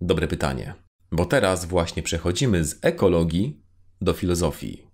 Dobre 0.01 0.27
pytanie, 0.27 0.86
bo 1.11 1.25
teraz 1.25 1.65
właśnie 1.65 2.03
przechodzimy 2.03 2.65
z 2.65 2.79
ekologii 2.81 3.61
do 4.01 4.13
filozofii. 4.13 4.87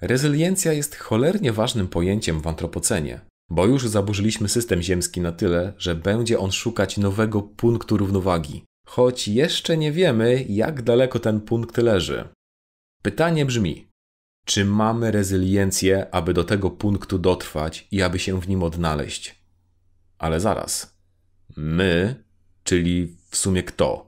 Rezyliencja 0.00 0.72
jest 0.72 0.96
cholernie 0.96 1.52
ważnym 1.52 1.88
pojęciem 1.88 2.40
w 2.40 2.46
antropocenie, 2.46 3.20
bo 3.50 3.66
już 3.66 3.88
zaburzyliśmy 3.88 4.48
system 4.48 4.82
ziemski 4.82 5.20
na 5.20 5.32
tyle, 5.32 5.72
że 5.78 5.94
będzie 5.94 6.38
on 6.38 6.52
szukać 6.52 6.96
nowego 6.96 7.42
punktu 7.42 7.96
równowagi, 7.96 8.64
choć 8.86 9.28
jeszcze 9.28 9.76
nie 9.76 9.92
wiemy, 9.92 10.44
jak 10.48 10.82
daleko 10.82 11.18
ten 11.18 11.40
punkt 11.40 11.76
leży. 11.76 12.28
Pytanie 13.02 13.46
brzmi: 13.46 13.88
czy 14.44 14.64
mamy 14.64 15.10
rezyliencję, 15.10 16.14
aby 16.14 16.34
do 16.34 16.44
tego 16.44 16.70
punktu 16.70 17.18
dotrwać 17.18 17.88
i 17.90 18.02
aby 18.02 18.18
się 18.18 18.40
w 18.40 18.48
nim 18.48 18.62
odnaleźć? 18.62 19.44
Ale 20.18 20.40
zaraz. 20.40 20.98
My, 21.56 22.24
czyli 22.64 23.16
w 23.30 23.36
sumie 23.36 23.62
kto? 23.62 24.07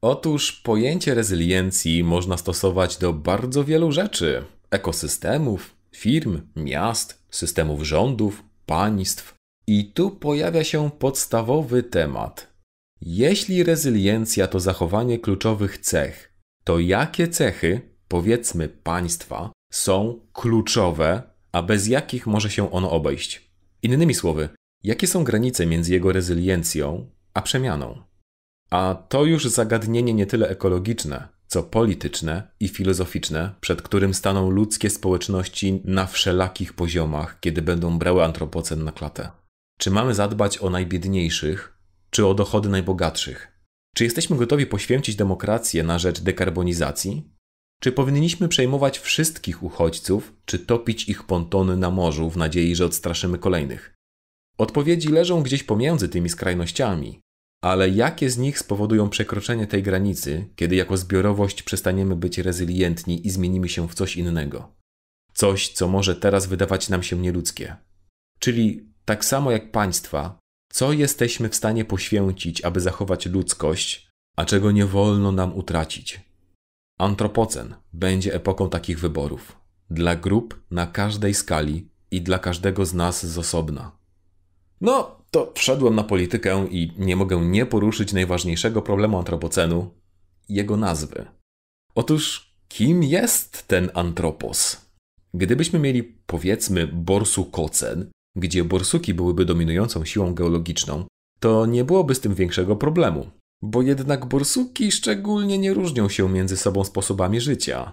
Otóż 0.00 0.52
pojęcie 0.52 1.14
rezyliencji 1.14 2.04
można 2.04 2.36
stosować 2.36 2.96
do 2.96 3.12
bardzo 3.12 3.64
wielu 3.64 3.92
rzeczy: 3.92 4.44
ekosystemów, 4.70 5.76
firm, 5.92 6.40
miast, 6.56 7.26
systemów 7.30 7.82
rządów, 7.82 8.42
państw. 8.66 9.34
I 9.66 9.92
tu 9.92 10.10
pojawia 10.10 10.64
się 10.64 10.90
podstawowy 10.90 11.82
temat. 11.82 12.56
Jeśli 13.00 13.64
rezyliencja 13.64 14.46
to 14.46 14.60
zachowanie 14.60 15.18
kluczowych 15.18 15.78
cech, 15.78 16.32
to 16.64 16.78
jakie 16.78 17.28
cechy, 17.28 17.80
powiedzmy 18.08 18.68
państwa, 18.68 19.50
są 19.72 20.20
kluczowe, 20.32 21.22
a 21.52 21.62
bez 21.62 21.86
jakich 21.86 22.26
może 22.26 22.50
się 22.50 22.72
ono 22.72 22.90
obejść? 22.90 23.50
Innymi 23.82 24.14
słowy, 24.14 24.48
jakie 24.84 25.06
są 25.06 25.24
granice 25.24 25.66
między 25.66 25.92
jego 25.92 26.12
rezyliencją 26.12 27.10
a 27.34 27.42
przemianą? 27.42 28.02
A 28.70 29.04
to 29.08 29.24
już 29.24 29.44
zagadnienie 29.44 30.14
nie 30.14 30.26
tyle 30.26 30.48
ekologiczne, 30.48 31.28
co 31.46 31.62
polityczne 31.62 32.50
i 32.60 32.68
filozoficzne, 32.68 33.54
przed 33.60 33.82
którym 33.82 34.14
staną 34.14 34.50
ludzkie 34.50 34.90
społeczności 34.90 35.82
na 35.84 36.06
wszelakich 36.06 36.72
poziomach, 36.72 37.40
kiedy 37.40 37.62
będą 37.62 37.98
brały 37.98 38.24
antropocen 38.24 38.84
na 38.84 38.92
klatę. 38.92 39.30
Czy 39.78 39.90
mamy 39.90 40.14
zadbać 40.14 40.58
o 40.58 40.70
najbiedniejszych, 40.70 41.78
czy 42.10 42.26
o 42.26 42.34
dochody 42.34 42.68
najbogatszych? 42.68 43.52
Czy 43.94 44.04
jesteśmy 44.04 44.36
gotowi 44.36 44.66
poświęcić 44.66 45.16
demokrację 45.16 45.82
na 45.82 45.98
rzecz 45.98 46.20
dekarbonizacji? 46.20 47.30
Czy 47.80 47.92
powinniśmy 47.92 48.48
przejmować 48.48 48.98
wszystkich 48.98 49.62
uchodźców, 49.62 50.32
czy 50.44 50.58
topić 50.58 51.08
ich 51.08 51.24
pontony 51.24 51.76
na 51.76 51.90
morzu 51.90 52.30
w 52.30 52.36
nadziei, 52.36 52.76
że 52.76 52.84
odstraszymy 52.84 53.38
kolejnych? 53.38 53.94
Odpowiedzi 54.58 55.08
leżą 55.08 55.42
gdzieś 55.42 55.62
pomiędzy 55.62 56.08
tymi 56.08 56.28
skrajnościami, 56.28 57.20
ale 57.60 57.88
jakie 57.88 58.30
z 58.30 58.38
nich 58.38 58.58
spowodują 58.58 59.08
przekroczenie 59.08 59.66
tej 59.66 59.82
granicy, 59.82 60.48
kiedy 60.56 60.76
jako 60.76 60.96
zbiorowość 60.96 61.62
przestaniemy 61.62 62.16
być 62.16 62.38
rezylientni 62.38 63.26
i 63.26 63.30
zmienimy 63.30 63.68
się 63.68 63.88
w 63.88 63.94
coś 63.94 64.16
innego? 64.16 64.72
Coś, 65.34 65.68
co 65.68 65.88
może 65.88 66.16
teraz 66.16 66.46
wydawać 66.46 66.88
nam 66.88 67.02
się 67.02 67.18
nieludzkie. 67.18 67.76
Czyli 68.38 68.92
tak 69.04 69.24
samo 69.24 69.50
jak 69.50 69.70
państwa, 69.70 70.38
co 70.72 70.92
jesteśmy 70.92 71.48
w 71.48 71.56
stanie 71.56 71.84
poświęcić, 71.84 72.64
aby 72.64 72.80
zachować 72.80 73.26
ludzkość, 73.26 74.08
a 74.36 74.44
czego 74.44 74.72
nie 74.72 74.86
wolno 74.86 75.32
nam 75.32 75.56
utracić? 75.56 76.20
Antropocen 76.98 77.74
będzie 77.92 78.34
epoką 78.34 78.70
takich 78.70 79.00
wyborów. 79.00 79.56
Dla 79.90 80.16
grup 80.16 80.62
na 80.70 80.86
każdej 80.86 81.34
skali 81.34 81.90
i 82.10 82.22
dla 82.22 82.38
każdego 82.38 82.86
z 82.86 82.94
nas 82.94 83.26
z 83.26 83.38
osobna. 83.38 83.98
No, 84.80 85.24
to 85.30 85.52
wszedłem 85.54 85.94
na 85.94 86.04
politykę 86.04 86.66
i 86.70 86.92
nie 86.98 87.16
mogę 87.16 87.40
nie 87.40 87.66
poruszyć 87.66 88.12
najważniejszego 88.12 88.82
problemu 88.82 89.18
antropocenu 89.18 89.90
jego 90.48 90.76
nazwy. 90.76 91.26
Otóż, 91.94 92.54
kim 92.68 93.02
jest 93.02 93.68
ten 93.68 93.90
antropos? 93.94 94.86
Gdybyśmy 95.34 95.78
mieli, 95.78 96.02
powiedzmy, 96.02 96.86
borsukocen, 96.86 98.10
gdzie 98.36 98.64
borsuki 98.64 99.14
byłyby 99.14 99.44
dominującą 99.44 100.04
siłą 100.04 100.34
geologiczną, 100.34 101.04
to 101.40 101.66
nie 101.66 101.84
byłoby 101.84 102.14
z 102.14 102.20
tym 102.20 102.34
większego 102.34 102.76
problemu, 102.76 103.30
bo 103.62 103.82
jednak 103.82 104.26
borsuki 104.26 104.92
szczególnie 104.92 105.58
nie 105.58 105.74
różnią 105.74 106.08
się 106.08 106.28
między 106.28 106.56
sobą 106.56 106.84
sposobami 106.84 107.40
życia. 107.40 107.92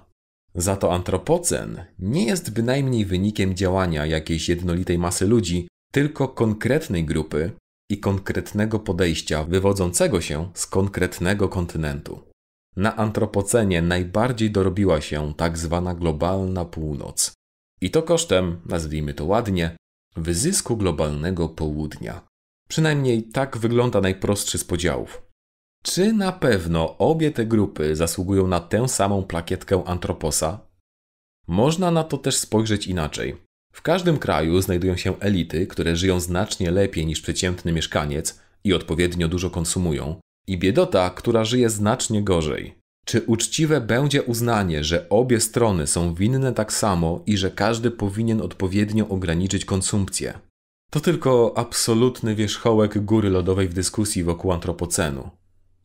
Za 0.56 0.76
to 0.76 0.94
antropocen 0.94 1.86
nie 2.00 2.26
jest 2.26 2.54
bynajmniej 2.54 3.06
wynikiem 3.06 3.56
działania 3.56 4.06
jakiejś 4.06 4.50
jednolitej 4.50 4.98
masy 4.98 5.28
ludzi, 5.28 5.68
tylko 5.94 6.28
konkretnej 6.28 7.06
grupy 7.06 7.52
i 7.90 8.00
konkretnego 8.00 8.80
podejścia 8.80 9.44
wywodzącego 9.44 10.22
się 10.22 10.52
z 10.54 10.66
konkretnego 10.66 11.50
kontynentu. 11.50 12.20
Na 12.76 12.96
antropocenie 12.96 13.82
najbardziej 13.82 14.52
dorobiła 14.52 15.02
się 15.02 15.34
tak 15.38 15.58
zwana 15.58 15.96
globalna 15.96 16.66
północ. 16.66 17.34
I 17.82 17.92
to 17.92 18.04
kosztem, 18.04 18.62
nazwijmy 18.66 19.14
to 19.14 19.26
ładnie, 19.26 19.78
wyzysku 20.16 20.78
globalnego 20.78 21.50
południa. 21.50 22.28
Przynajmniej 22.70 23.24
tak 23.24 23.58
wygląda 23.58 24.02
najprostszy 24.02 24.58
z 24.58 24.64
podziałów. 24.64 25.22
Czy 25.84 26.14
na 26.14 26.32
pewno 26.32 26.98
obie 26.98 27.32
te 27.32 27.46
grupy 27.46 27.96
zasługują 27.96 28.48
na 28.48 28.60
tę 28.60 28.88
samą 28.88 29.24
plakietkę 29.24 29.84
antroposa? 29.86 30.60
Można 31.48 31.92
na 31.92 32.04
to 32.04 32.18
też 32.18 32.38
spojrzeć 32.38 32.88
inaczej. 32.88 33.43
W 33.74 33.82
każdym 33.82 34.18
kraju 34.18 34.62
znajdują 34.62 34.98
się 34.98 35.20
elity, 35.20 35.68
które 35.68 35.96
żyją 35.96 36.20
znacznie 36.20 36.72
lepiej 36.72 37.06
niż 37.06 37.22
przeciętny 37.22 37.72
mieszkaniec 37.72 38.40
i 38.64 38.74
odpowiednio 38.74 39.28
dużo 39.28 39.50
konsumują, 39.50 40.16
i 40.48 40.58
biedota, 40.58 41.10
która 41.10 41.46
żyje 41.46 41.70
znacznie 41.70 42.24
gorzej. 42.24 42.76
Czy 43.06 43.22
uczciwe 43.22 43.82
będzie 43.82 44.24
uznanie, 44.24 44.84
że 44.84 45.10
obie 45.10 45.40
strony 45.40 45.88
są 45.88 46.14
winne 46.14 46.54
tak 46.54 46.74
samo 46.74 47.24
i 47.26 47.38
że 47.38 47.52
każdy 47.52 47.92
powinien 47.92 48.42
odpowiednio 48.42 49.08
ograniczyć 49.08 49.66
konsumpcję? 49.66 50.40
To 50.92 51.00
tylko 51.00 51.54
absolutny 51.58 52.36
wierzchołek 52.36 53.06
góry 53.06 53.30
lodowej 53.30 53.68
w 53.68 53.74
dyskusji 53.74 54.24
wokół 54.24 54.52
antropocenu. 54.52 55.30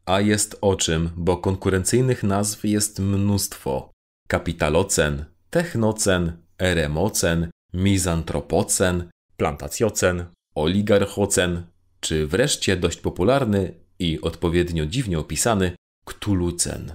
A 0.06 0.20
jest 0.20 0.58
o 0.60 0.76
czym, 0.76 1.10
bo 1.16 1.36
konkurencyjnych 1.36 2.22
nazw 2.22 2.64
jest 2.64 2.98
mnóstwo. 2.98 3.90
Kapitalocen, 4.28 5.24
technocen, 5.50 6.32
eremocen, 6.58 7.50
mizantropocen, 7.74 9.10
plantacjocen, 9.36 10.24
oligarchocen, 10.54 11.66
czy 12.00 12.26
wreszcie 12.26 12.76
dość 12.76 13.00
popularny 13.00 13.74
i 13.98 14.20
odpowiednio 14.20 14.86
dziwnie 14.86 15.18
opisany 15.18 15.72
ktulucen. 16.04 16.94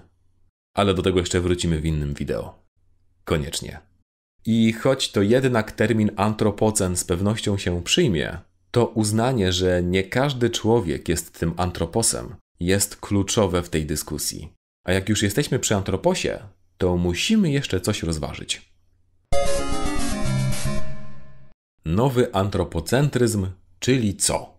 Ale 0.76 0.94
do 0.94 1.02
tego 1.02 1.20
jeszcze 1.20 1.42
wrócimy 1.42 1.80
w 1.80 1.86
innym 1.86 2.14
wideo. 2.14 2.64
Koniecznie. 3.24 3.80
I 4.46 4.74
choć 4.74 5.12
to 5.12 5.22
jednak 5.22 5.72
termin 5.72 6.12
antropocen 6.16 6.98
z 6.98 7.04
pewnością 7.04 7.58
się 7.58 7.84
przyjmie, 7.84 8.38
to 8.72 8.88
uznanie, 8.88 9.54
że 9.54 9.84
nie 9.84 10.04
każdy 10.04 10.50
człowiek 10.50 11.10
jest 11.10 11.40
tym 11.40 11.54
antroposem, 11.58 12.36
jest 12.60 12.96
kluczowe 12.96 13.64
w 13.64 13.70
tej 13.70 13.86
dyskusji. 13.86 14.54
A 14.86 14.92
jak 14.92 15.10
już 15.10 15.24
jesteśmy 15.24 15.60
przy 15.60 15.76
antroposie, 15.76 16.40
to 16.78 16.98
musimy 16.98 17.52
jeszcze 17.52 17.82
coś 17.82 18.04
rozważyć. 18.04 18.73
Nowy 21.86 22.34
antropocentryzm, 22.34 23.48
czyli 23.80 24.15
co? 24.15 24.58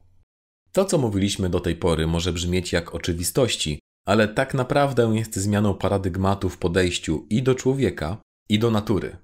To, 0.73 0.85
co 0.85 0.99
mówiliśmy 0.99 1.51
do 1.51 1.61
tej 1.61 1.77
pory, 1.77 2.07
może 2.07 2.33
brzmieć 2.33 2.73
jak 2.73 2.95
oczywistości, 2.95 3.79
ale 4.07 4.29
tak 4.29 4.55
naprawdę 4.55 5.13
jest 5.15 5.37
zmianą 5.37 5.75
paradygmatu 5.75 6.49
w 6.49 6.59
podejściu 6.59 7.27
i 7.31 7.43
do 7.43 7.55
człowieka, 7.55 8.17
i 8.49 8.59
do 8.59 8.71
natury. 8.71 9.17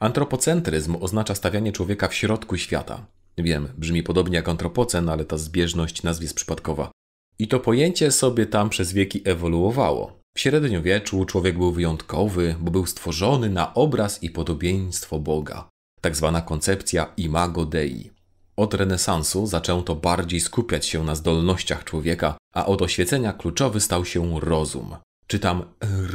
Antropocentryzm 0.00 0.96
oznacza 1.00 1.34
stawianie 1.34 1.72
człowieka 1.72 2.08
w 2.08 2.14
środku 2.14 2.56
świata. 2.56 3.06
Wiem, 3.38 3.68
brzmi 3.78 4.02
podobnie 4.02 4.36
jak 4.36 4.48
antropocen, 4.48 5.08
ale 5.08 5.24
ta 5.24 5.38
zbieżność 5.38 6.02
nazw 6.02 6.22
jest 6.22 6.34
przypadkowa. 6.34 6.90
I 7.38 7.48
to 7.48 7.60
pojęcie 7.60 8.10
sobie 8.10 8.46
tam 8.46 8.70
przez 8.70 8.92
wieki 8.92 9.22
ewoluowało. 9.24 10.20
W 10.36 10.40
średniowieczu 10.40 11.24
człowiek 11.24 11.58
był 11.58 11.72
wyjątkowy, 11.72 12.56
bo 12.60 12.70
był 12.70 12.86
stworzony 12.86 13.50
na 13.50 13.74
obraz 13.74 14.22
i 14.22 14.30
podobieństwo 14.30 15.18
Boga, 15.18 15.68
tak 16.02 16.16
zwana 16.16 16.42
koncepcja 16.42 17.12
imago 17.16 17.66
Dei. 17.66 18.10
Od 18.56 18.74
renesansu 18.74 19.46
zaczęto 19.46 19.94
bardziej 19.94 20.40
skupiać 20.40 20.86
się 20.86 21.04
na 21.04 21.14
zdolnościach 21.14 21.84
człowieka, 21.84 22.36
a 22.54 22.66
od 22.66 22.82
oświecenia 22.82 23.32
kluczowy 23.32 23.80
stał 23.80 24.04
się 24.04 24.40
rozum. 24.40 24.96
Czytam 25.26 25.64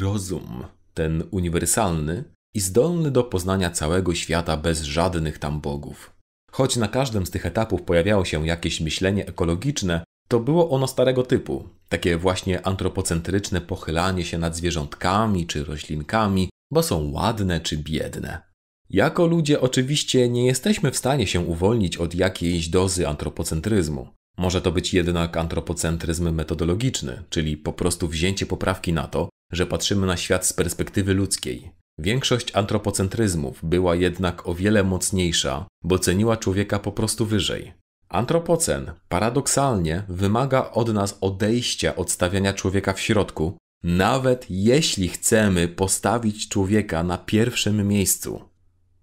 rozum, 0.02 0.64
ten 0.94 1.24
uniwersalny 1.32 2.24
i 2.56 2.60
zdolny 2.60 3.12
do 3.12 3.24
poznania 3.24 3.72
całego 3.72 4.16
świata 4.16 4.58
bez 4.58 4.82
żadnych 4.82 5.40
tam 5.40 5.62
bogów. 5.62 6.14
Choć 6.52 6.76
na 6.76 6.88
każdym 6.88 7.26
z 7.26 7.32
tych 7.32 7.46
etapów 7.46 7.82
pojawiało 7.82 8.26
się 8.26 8.48
jakieś 8.48 8.82
myślenie 8.82 9.28
ekologiczne, 9.28 10.04
to 10.28 10.40
było 10.40 10.70
ono 10.70 10.88
starego 10.88 11.24
typu, 11.24 11.70
takie 11.90 12.18
właśnie 12.18 12.68
antropocentryczne 12.68 13.62
pochylanie 13.62 14.26
się 14.26 14.38
nad 14.38 14.56
zwierzątkami 14.56 15.48
czy 15.48 15.64
roślinkami, 15.64 16.50
bo 16.72 16.84
są 16.84 17.12
ładne 17.12 17.60
czy 17.60 17.78
biedne. 17.78 18.47
Jako 18.90 19.28
ludzie 19.28 19.62
oczywiście 19.62 20.30
nie 20.30 20.46
jesteśmy 20.46 20.92
w 20.92 20.98
stanie 20.98 21.28
się 21.28 21.40
uwolnić 21.40 21.98
od 21.98 22.16
jakiejś 22.16 22.68
dozy 22.70 23.08
antropocentryzmu. 23.08 24.08
Może 24.38 24.62
to 24.62 24.72
być 24.72 24.94
jednak 24.94 25.38
antropocentryzm 25.38 26.32
metodologiczny, 26.32 27.24
czyli 27.30 27.58
po 27.58 27.74
prostu 27.74 28.08
wzięcie 28.08 28.46
poprawki 28.46 28.94
na 28.94 29.08
to, 29.08 29.30
że 29.52 29.66
patrzymy 29.66 30.08
na 30.08 30.18
świat 30.18 30.46
z 30.46 30.54
perspektywy 30.54 31.14
ludzkiej. 31.14 31.72
Większość 32.00 32.56
antropocentryzmów 32.56 33.60
była 33.64 33.96
jednak 33.96 34.48
o 34.48 34.56
wiele 34.56 34.84
mocniejsza, 34.84 35.68
bo 35.84 36.00
ceniła 36.00 36.38
człowieka 36.38 36.80
po 36.80 36.92
prostu 36.92 37.26
wyżej. 37.26 37.74
Antropocen 38.10 38.92
paradoksalnie 39.10 40.04
wymaga 40.10 40.72
od 40.72 40.94
nas 40.94 41.18
odejścia 41.22 41.96
od 41.96 42.12
stawiania 42.12 42.54
człowieka 42.54 42.94
w 42.94 43.00
środku, 43.00 43.58
nawet 43.84 44.46
jeśli 44.50 45.10
chcemy 45.10 45.68
postawić 45.68 46.50
człowieka 46.50 47.04
na 47.04 47.18
pierwszym 47.18 47.88
miejscu. 47.88 48.42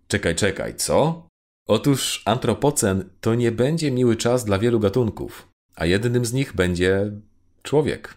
Czekaj, 0.08 0.34
czekaj, 0.34 0.76
co? 0.76 1.28
Otóż 1.68 2.22
antropocen 2.24 3.10
to 3.20 3.34
nie 3.34 3.52
będzie 3.52 3.90
miły 3.90 4.16
czas 4.16 4.44
dla 4.44 4.58
wielu 4.58 4.80
gatunków, 4.80 5.48
a 5.74 5.86
jednym 5.86 6.24
z 6.24 6.32
nich 6.32 6.54
będzie 6.54 7.12
człowiek. 7.62 8.14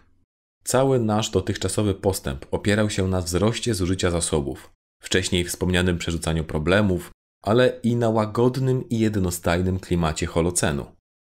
Cały 0.64 1.00
nasz 1.00 1.30
dotychczasowy 1.30 1.94
postęp 1.94 2.46
opierał 2.50 2.90
się 2.90 3.08
na 3.08 3.20
wzroście 3.20 3.74
zużycia 3.74 4.10
zasobów, 4.10 4.70
wcześniej 5.02 5.44
wspomnianym 5.44 5.98
przerzucaniu 5.98 6.44
problemów, 6.44 7.10
ale 7.42 7.80
i 7.82 7.96
na 7.96 8.08
łagodnym 8.08 8.88
i 8.88 8.98
jednostajnym 8.98 9.80
klimacie 9.80 10.26
holocenu. 10.26 10.86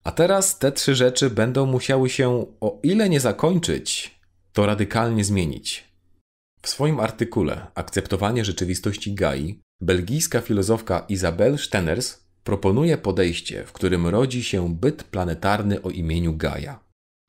A 0.04 0.12
teraz 0.12 0.58
te 0.58 0.72
trzy 0.72 0.94
rzeczy 0.94 1.30
będą 1.30 1.66
musiały 1.66 2.10
się, 2.10 2.46
o 2.60 2.80
ile 2.82 3.08
nie 3.08 3.20
zakończyć, 3.20 4.18
to 4.52 4.66
radykalnie 4.66 5.24
zmienić. 5.24 5.92
W 6.62 6.68
swoim 6.68 7.00
artykule 7.00 7.66
Akceptowanie 7.74 8.44
rzeczywistości 8.44 9.14
Gai 9.14 9.60
belgijska 9.82 10.40
filozofka 10.40 11.04
Isabel 11.08 11.58
Stenners 11.58 12.24
proponuje 12.44 12.98
podejście, 12.98 13.64
w 13.66 13.72
którym 13.72 14.06
rodzi 14.06 14.44
się 14.44 14.74
byt 14.74 15.04
planetarny 15.04 15.82
o 15.82 15.90
imieniu 15.90 16.36
Gaia. 16.36 16.80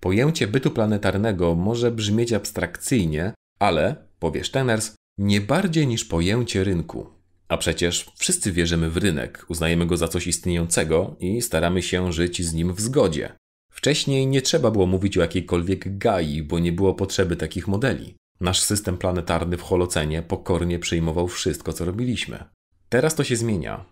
Pojęcie 0.01 0.47
bytu 0.47 0.71
planetarnego 0.71 1.55
może 1.55 1.91
brzmieć 1.91 2.33
abstrakcyjnie, 2.33 3.33
ale, 3.59 3.95
powie 4.19 4.43
Stenners, 4.43 4.95
nie 5.17 5.41
bardziej 5.41 5.87
niż 5.87 6.05
pojęcie 6.05 6.63
rynku. 6.63 7.05
A 7.47 7.57
przecież 7.57 8.11
wszyscy 8.17 8.51
wierzymy 8.51 8.89
w 8.89 8.97
rynek, 8.97 9.45
uznajemy 9.49 9.85
go 9.85 9.97
za 9.97 10.07
coś 10.07 10.27
istniejącego 10.27 11.15
i 11.19 11.41
staramy 11.41 11.81
się 11.81 12.11
żyć 12.11 12.41
z 12.41 12.53
nim 12.53 12.73
w 12.73 12.81
zgodzie. 12.81 13.33
Wcześniej 13.71 14.27
nie 14.27 14.41
trzeba 14.41 14.71
było 14.71 14.85
mówić 14.85 15.17
o 15.17 15.21
jakiejkolwiek 15.21 15.97
Gai, 15.97 16.43
bo 16.43 16.59
nie 16.59 16.71
było 16.71 16.93
potrzeby 16.93 17.35
takich 17.35 17.67
modeli. 17.67 18.15
Nasz 18.39 18.61
system 18.61 18.97
planetarny 18.97 19.57
w 19.57 19.61
Holocenie 19.61 20.21
pokornie 20.21 20.79
przyjmował 20.79 21.27
wszystko, 21.27 21.73
co 21.73 21.85
robiliśmy. 21.85 22.43
Teraz 22.89 23.15
to 23.15 23.23
się 23.23 23.35
zmienia. 23.35 23.85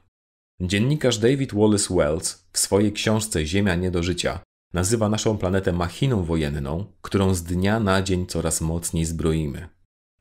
Dziennikarz 0.62 1.18
David 1.18 1.54
Wallace 1.54 1.94
Wells 1.96 2.48
w 2.54 2.60
swojej 2.60 2.94
książce 2.94 3.46
Ziemia 3.46 3.76
nie 3.76 3.92
do 3.92 4.04
życia 4.04 4.40
nazywa 4.74 5.10
naszą 5.10 5.38
planetę 5.38 5.74
machiną 5.74 6.24
wojenną, 6.24 6.86
którą 7.02 7.34
z 7.34 7.44
dnia 7.44 7.80
na 7.80 8.02
dzień 8.02 8.26
coraz 8.26 8.62
mocniej 8.62 9.06
zbroimy. 9.06 9.70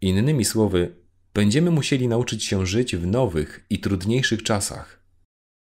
Innymi 0.00 0.44
słowy, 0.44 0.96
będziemy 1.34 1.70
musieli 1.70 2.08
nauczyć 2.08 2.44
się 2.44 2.66
żyć 2.66 2.96
w 2.96 3.06
nowych 3.06 3.66
i 3.70 3.80
trudniejszych 3.80 4.42
czasach. 4.42 5.00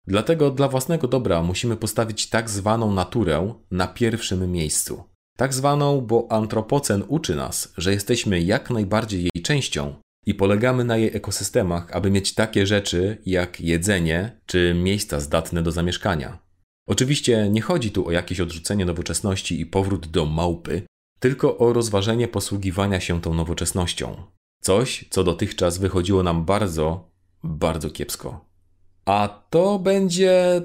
Dlatego 0.06 0.50
dla 0.50 0.68
własnego 0.68 1.08
dobra 1.08 1.42
musimy 1.42 1.76
postawić 1.76 2.28
tak 2.28 2.50
zwaną 2.50 2.92
naturę 2.92 3.54
na 3.70 3.88
pierwszym 3.88 4.52
miejscu. 4.52 5.04
Tak 5.40 5.54
zwaną, 5.54 6.00
bo 6.00 6.26
antropocen 6.30 7.04
uczy 7.08 7.36
nas, 7.36 7.72
że 7.76 7.92
jesteśmy 7.92 8.40
jak 8.40 8.70
najbardziej 8.70 9.22
jej 9.22 9.42
częścią 9.42 9.94
i 10.26 10.34
polegamy 10.34 10.84
na 10.84 10.96
jej 10.96 11.16
ekosystemach, 11.16 11.92
aby 11.92 12.10
mieć 12.10 12.34
takie 12.34 12.66
rzeczy 12.66 13.18
jak 13.26 13.60
jedzenie 13.60 14.40
czy 14.46 14.74
miejsca 14.74 15.20
zdatne 15.20 15.62
do 15.62 15.72
zamieszkania. 15.72 16.38
Oczywiście 16.88 17.48
nie 17.50 17.60
chodzi 17.60 17.90
tu 17.90 18.06
o 18.06 18.10
jakieś 18.10 18.40
odrzucenie 18.40 18.84
nowoczesności 18.84 19.60
i 19.60 19.66
powrót 19.66 20.06
do 20.06 20.26
małpy, 20.26 20.82
tylko 21.20 21.58
o 21.58 21.72
rozważenie 21.72 22.28
posługiwania 22.28 23.00
się 23.00 23.20
tą 23.20 23.34
nowoczesnością. 23.34 24.16
Coś, 24.62 25.04
co 25.10 25.24
dotychczas 25.24 25.78
wychodziło 25.78 26.22
nam 26.22 26.44
bardzo, 26.44 27.10
bardzo 27.42 27.90
kiepsko. 27.90 28.44
A 29.04 29.42
to 29.50 29.78
będzie 29.78 30.62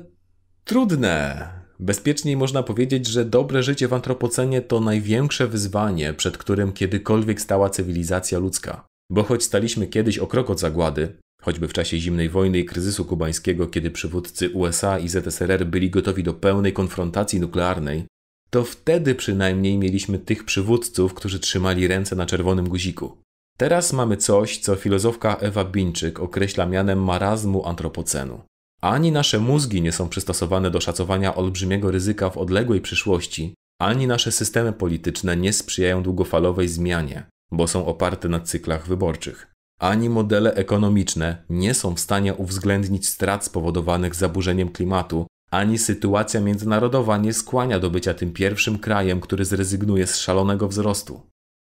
trudne. 0.64 1.65
Bezpieczniej 1.80 2.38
można 2.38 2.64
powiedzieć, 2.64 3.08
że 3.08 3.26
dobre 3.26 3.64
życie 3.64 3.88
w 3.88 3.94
antropocenie 3.94 4.62
to 4.62 4.80
największe 4.80 5.48
wyzwanie, 5.48 6.14
przed 6.14 6.38
którym 6.38 6.72
kiedykolwiek 6.72 7.42
stała 7.42 7.70
cywilizacja 7.70 8.40
ludzka. 8.40 8.86
Bo 9.10 9.24
choć 9.24 9.44
staliśmy 9.44 9.88
kiedyś 9.88 10.18
o 10.18 10.28
krok 10.28 10.50
od 10.50 10.60
zagłady, 10.60 11.18
choćby 11.42 11.68
w 11.68 11.74
czasie 11.74 12.00
zimnej 12.00 12.30
wojny 12.30 12.60
i 12.60 12.66
kryzysu 12.66 13.06
kubańskiego, 13.06 13.68
kiedy 13.68 13.92
przywódcy 13.92 14.50
USA 14.50 15.00
i 15.00 15.10
ZSRR 15.10 15.66
byli 15.66 15.90
gotowi 15.90 16.24
do 16.24 16.34
pełnej 16.34 16.74
konfrontacji 16.74 17.40
nuklearnej, 17.40 18.06
to 18.50 18.64
wtedy 18.64 19.16
przynajmniej 19.16 19.78
mieliśmy 19.78 20.20
tych 20.20 20.44
przywódców, 20.44 21.14
którzy 21.14 21.40
trzymali 21.40 21.88
ręce 21.88 22.16
na 22.16 22.26
czerwonym 22.26 22.70
guziku. 22.70 23.18
Teraz 23.58 23.94
mamy 23.94 24.18
coś, 24.18 24.58
co 24.58 24.76
filozofka 24.76 25.36
Ewa 25.36 25.66
Bińczyk 25.66 26.20
określa 26.20 26.66
mianem 26.66 27.04
marazmu 27.04 27.66
antropocenu. 27.66 28.42
Ani 28.86 29.12
nasze 29.12 29.40
mózgi 29.40 29.82
nie 29.82 29.92
są 29.92 30.10
przystosowane 30.10 30.72
do 30.72 30.82
szacowania 30.82 31.36
olbrzymiego 31.36 31.92
ryzyka 31.92 32.30
w 32.30 32.38
odległej 32.38 32.82
przyszłości, 32.82 33.54
ani 33.82 34.08
nasze 34.08 34.32
systemy 34.32 34.74
polityczne 34.74 35.38
nie 35.38 35.54
sprzyjają 35.54 36.04
długofalowej 36.04 36.68
zmianie, 36.68 37.26
bo 37.52 37.68
są 37.68 37.86
oparte 37.86 38.30
na 38.30 38.40
cyklach 38.40 38.88
wyborczych. 38.88 39.54
Ani 39.80 40.10
modele 40.10 40.54
ekonomiczne 40.54 41.44
nie 41.50 41.74
są 41.74 41.96
w 41.96 42.00
stanie 42.00 42.34
uwzględnić 42.34 43.08
strat 43.08 43.46
spowodowanych 43.46 44.16
zaburzeniem 44.16 44.70
klimatu, 44.70 45.28
ani 45.52 45.78
sytuacja 45.78 46.42
międzynarodowa 46.42 47.18
nie 47.18 47.34
skłania 47.34 47.80
do 47.80 47.90
bycia 47.90 48.14
tym 48.14 48.34
pierwszym 48.34 48.80
krajem, 48.80 49.22
który 49.22 49.46
zrezygnuje 49.46 50.08
z 50.08 50.18
szalonego 50.18 50.68
wzrostu. 50.68 51.22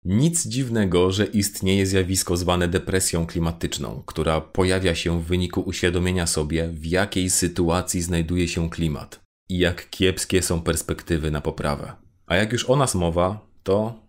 Nic 0.06 0.48
dziwnego, 0.48 1.12
że 1.12 1.26
istnieje 1.26 1.86
zjawisko 1.86 2.38
zwane 2.38 2.68
depresją 2.68 3.26
klimatyczną, 3.26 4.04
która 4.06 4.42
pojawia 4.42 4.96
się 4.96 5.22
w 5.22 5.26
wyniku 5.26 5.62
uświadomienia 5.62 6.28
sobie, 6.28 6.68
w 6.68 6.86
jakiej 6.86 7.30
sytuacji 7.30 8.02
znajduje 8.02 8.48
się 8.48 8.70
klimat 8.70 9.20
i 9.50 9.58
jak 9.58 9.90
kiepskie 9.90 10.42
są 10.42 10.62
perspektywy 10.62 11.32
na 11.32 11.42
poprawę. 11.42 11.94
A 12.26 12.36
jak 12.36 12.52
już 12.52 12.70
o 12.70 12.76
nas 12.76 12.96
mowa, 12.96 13.48
to. 13.64 14.04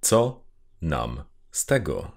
Co 0.00 0.44
nam 0.82 1.22
z 1.50 1.66
tego? 1.66 2.12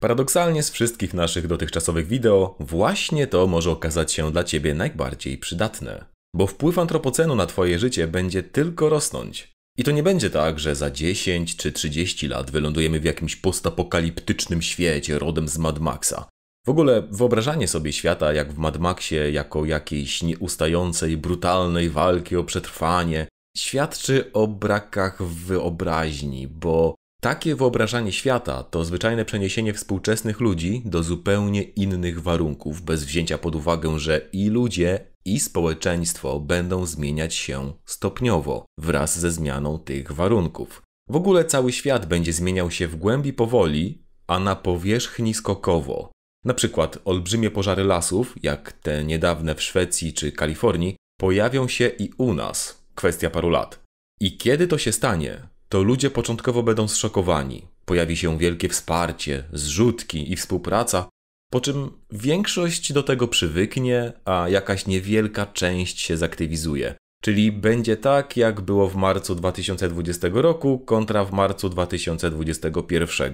Paradoksalnie 0.00 0.62
z 0.62 0.70
wszystkich 0.70 1.14
naszych 1.14 1.46
dotychczasowych 1.46 2.06
wideo, 2.06 2.56
właśnie 2.60 3.26
to 3.26 3.46
może 3.46 3.70
okazać 3.70 4.12
się 4.12 4.32
dla 4.32 4.44
Ciebie 4.44 4.74
najbardziej 4.74 5.38
przydatne. 5.38 6.04
Bo 6.34 6.46
wpływ 6.46 6.78
antropocenu 6.78 7.34
na 7.34 7.46
Twoje 7.46 7.78
życie 7.78 8.08
będzie 8.08 8.42
tylko 8.42 8.88
rosnąć. 8.88 9.57
I 9.78 9.84
to 9.84 9.90
nie 9.90 10.02
będzie 10.02 10.30
tak, 10.30 10.58
że 10.58 10.74
za 10.74 10.90
10 10.90 11.56
czy 11.56 11.72
30 11.72 12.28
lat 12.28 12.50
wylądujemy 12.50 13.00
w 13.00 13.04
jakimś 13.04 13.36
postapokaliptycznym 13.36 14.62
świecie 14.62 15.18
rodem 15.18 15.48
z 15.48 15.58
Mad 15.58 15.78
Maxa. 15.78 16.28
W 16.66 16.70
ogóle 16.70 17.02
wyobrażanie 17.10 17.68
sobie 17.68 17.92
świata 17.92 18.32
jak 18.32 18.52
w 18.52 18.58
Mad 18.58 18.78
Maxie 18.78 19.30
jako 19.30 19.64
jakiejś 19.64 20.22
nieustającej, 20.22 21.16
brutalnej 21.16 21.90
walki 21.90 22.36
o 22.36 22.44
przetrwanie 22.44 23.26
świadczy 23.56 24.32
o 24.32 24.46
brakach 24.46 25.22
wyobraźni, 25.22 26.48
bo 26.48 26.94
takie 27.20 27.56
wyobrażanie 27.56 28.12
świata 28.12 28.62
to 28.62 28.84
zwyczajne 28.84 29.24
przeniesienie 29.24 29.74
współczesnych 29.74 30.40
ludzi 30.40 30.82
do 30.84 31.02
zupełnie 31.02 31.62
innych 31.62 32.22
warunków, 32.22 32.82
bez 32.82 33.04
wzięcia 33.04 33.38
pod 33.38 33.54
uwagę, 33.56 33.98
że 33.98 34.28
i 34.32 34.48
ludzie, 34.48 35.00
i 35.34 35.40
społeczeństwo 35.40 36.40
będą 36.40 36.86
zmieniać 36.86 37.34
się 37.34 37.72
stopniowo 37.84 38.66
wraz 38.78 39.18
ze 39.18 39.30
zmianą 39.30 39.78
tych 39.78 40.12
warunków. 40.12 40.82
W 41.08 41.16
ogóle 41.16 41.44
cały 41.44 41.72
świat 41.72 42.06
będzie 42.06 42.32
zmieniał 42.32 42.70
się 42.70 42.88
w 42.88 42.96
głębi 42.96 43.32
powoli, 43.32 44.02
a 44.26 44.38
na 44.38 44.56
powierzchni 44.56 45.34
skokowo. 45.34 46.12
Na 46.44 46.54
przykład 46.54 46.98
olbrzymie 47.04 47.50
pożary 47.50 47.84
lasów, 47.84 48.34
jak 48.42 48.72
te 48.72 49.04
niedawne 49.04 49.54
w 49.54 49.62
Szwecji 49.62 50.12
czy 50.12 50.32
Kalifornii, 50.32 50.96
pojawią 51.20 51.68
się 51.68 51.88
i 51.98 52.10
u 52.18 52.34
nas. 52.34 52.84
Kwestia 52.94 53.30
paru 53.30 53.50
lat. 53.50 53.80
I 54.20 54.36
kiedy 54.36 54.66
to 54.66 54.78
się 54.78 54.92
stanie, 54.92 55.48
to 55.68 55.82
ludzie 55.82 56.10
początkowo 56.10 56.62
będą 56.62 56.88
zszokowani. 56.88 57.66
Pojawi 57.84 58.16
się 58.16 58.38
wielkie 58.38 58.68
wsparcie, 58.68 59.44
zrzutki 59.52 60.32
i 60.32 60.36
współpraca, 60.36 61.08
po 61.50 61.60
czym 61.60 61.90
większość 62.12 62.92
do 62.92 63.02
tego 63.02 63.28
przywyknie, 63.28 64.12
a 64.24 64.48
jakaś 64.48 64.86
niewielka 64.86 65.46
część 65.46 66.00
się 66.00 66.16
zaktywizuje. 66.16 66.94
Czyli 67.22 67.52
będzie 67.52 67.96
tak, 67.96 68.36
jak 68.36 68.60
było 68.60 68.88
w 68.88 68.96
marcu 68.96 69.34
2020 69.34 70.28
roku 70.32 70.78
kontra 70.78 71.24
w 71.24 71.32
marcu 71.32 71.68
2021. 71.68 73.32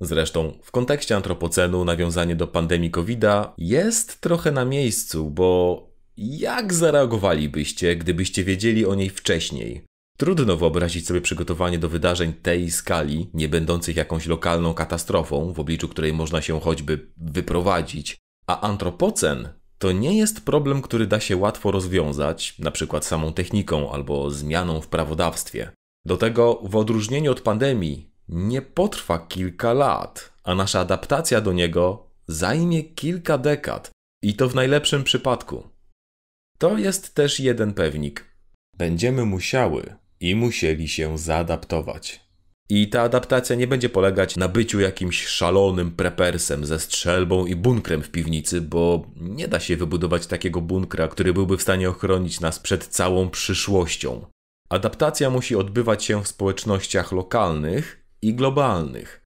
Zresztą 0.00 0.58
w 0.62 0.70
kontekście 0.70 1.16
antropocenu 1.16 1.84
nawiązanie 1.84 2.36
do 2.36 2.46
pandemii 2.46 2.90
COVID-a 2.90 3.54
jest 3.58 4.20
trochę 4.20 4.52
na 4.52 4.64
miejscu, 4.64 5.30
bo 5.30 5.82
jak 6.16 6.74
zareagowalibyście, 6.74 7.96
gdybyście 7.96 8.44
wiedzieli 8.44 8.86
o 8.86 8.94
niej 8.94 9.10
wcześniej? 9.10 9.84
Trudno 10.16 10.56
wyobrazić 10.56 11.06
sobie 11.06 11.20
przygotowanie 11.20 11.78
do 11.78 11.88
wydarzeń 11.88 12.32
tej 12.32 12.70
skali, 12.70 13.30
nie 13.34 13.48
będących 13.48 13.96
jakąś 13.96 14.26
lokalną 14.26 14.74
katastrofą, 14.74 15.52
w 15.52 15.60
obliczu 15.60 15.88
której 15.88 16.12
można 16.12 16.42
się 16.42 16.60
choćby 16.60 17.06
wyprowadzić. 17.16 18.16
A 18.46 18.60
antropocen 18.60 19.48
to 19.78 19.92
nie 19.92 20.18
jest 20.18 20.44
problem, 20.44 20.82
który 20.82 21.06
da 21.06 21.20
się 21.20 21.36
łatwo 21.36 21.70
rozwiązać, 21.70 22.58
przykład 22.70 23.04
samą 23.04 23.32
techniką 23.32 23.92
albo 23.92 24.30
zmianą 24.30 24.80
w 24.80 24.88
prawodawstwie. 24.88 25.70
Do 26.04 26.16
tego, 26.16 26.60
w 26.62 26.76
odróżnieniu 26.76 27.32
od 27.32 27.40
pandemii, 27.40 28.10
nie 28.28 28.62
potrwa 28.62 29.18
kilka 29.18 29.72
lat, 29.72 30.32
a 30.44 30.54
nasza 30.54 30.80
adaptacja 30.80 31.40
do 31.40 31.52
niego 31.52 32.10
zajmie 32.28 32.84
kilka 32.84 33.38
dekad. 33.38 33.90
I 34.22 34.34
to 34.34 34.48
w 34.48 34.54
najlepszym 34.54 35.04
przypadku. 35.04 35.68
To 36.58 36.78
jest 36.78 37.14
też 37.14 37.40
jeden 37.40 37.74
pewnik. 37.74 38.36
Będziemy 38.76 39.24
musiały 39.24 39.96
i 40.20 40.34
musieli 40.34 40.88
się 40.88 41.18
zaadaptować. 41.18 42.26
I 42.68 42.88
ta 42.88 43.02
adaptacja 43.02 43.56
nie 43.56 43.66
będzie 43.66 43.88
polegać 43.88 44.36
na 44.36 44.48
byciu 44.48 44.80
jakimś 44.80 45.26
szalonym 45.26 45.90
prepersem 45.90 46.66
ze 46.66 46.80
strzelbą 46.80 47.46
i 47.46 47.56
bunkrem 47.56 48.02
w 48.02 48.10
piwnicy, 48.10 48.60
bo 48.60 49.06
nie 49.16 49.48
da 49.48 49.60
się 49.60 49.76
wybudować 49.76 50.26
takiego 50.26 50.60
bunkra, 50.60 51.08
który 51.08 51.32
byłby 51.32 51.56
w 51.56 51.62
stanie 51.62 51.90
ochronić 51.90 52.40
nas 52.40 52.58
przed 52.58 52.86
całą 52.86 53.30
przyszłością. 53.30 54.26
Adaptacja 54.68 55.30
musi 55.30 55.56
odbywać 55.56 56.04
się 56.04 56.22
w 56.22 56.28
społecznościach 56.28 57.12
lokalnych 57.12 58.06
i 58.22 58.34
globalnych. 58.34 59.24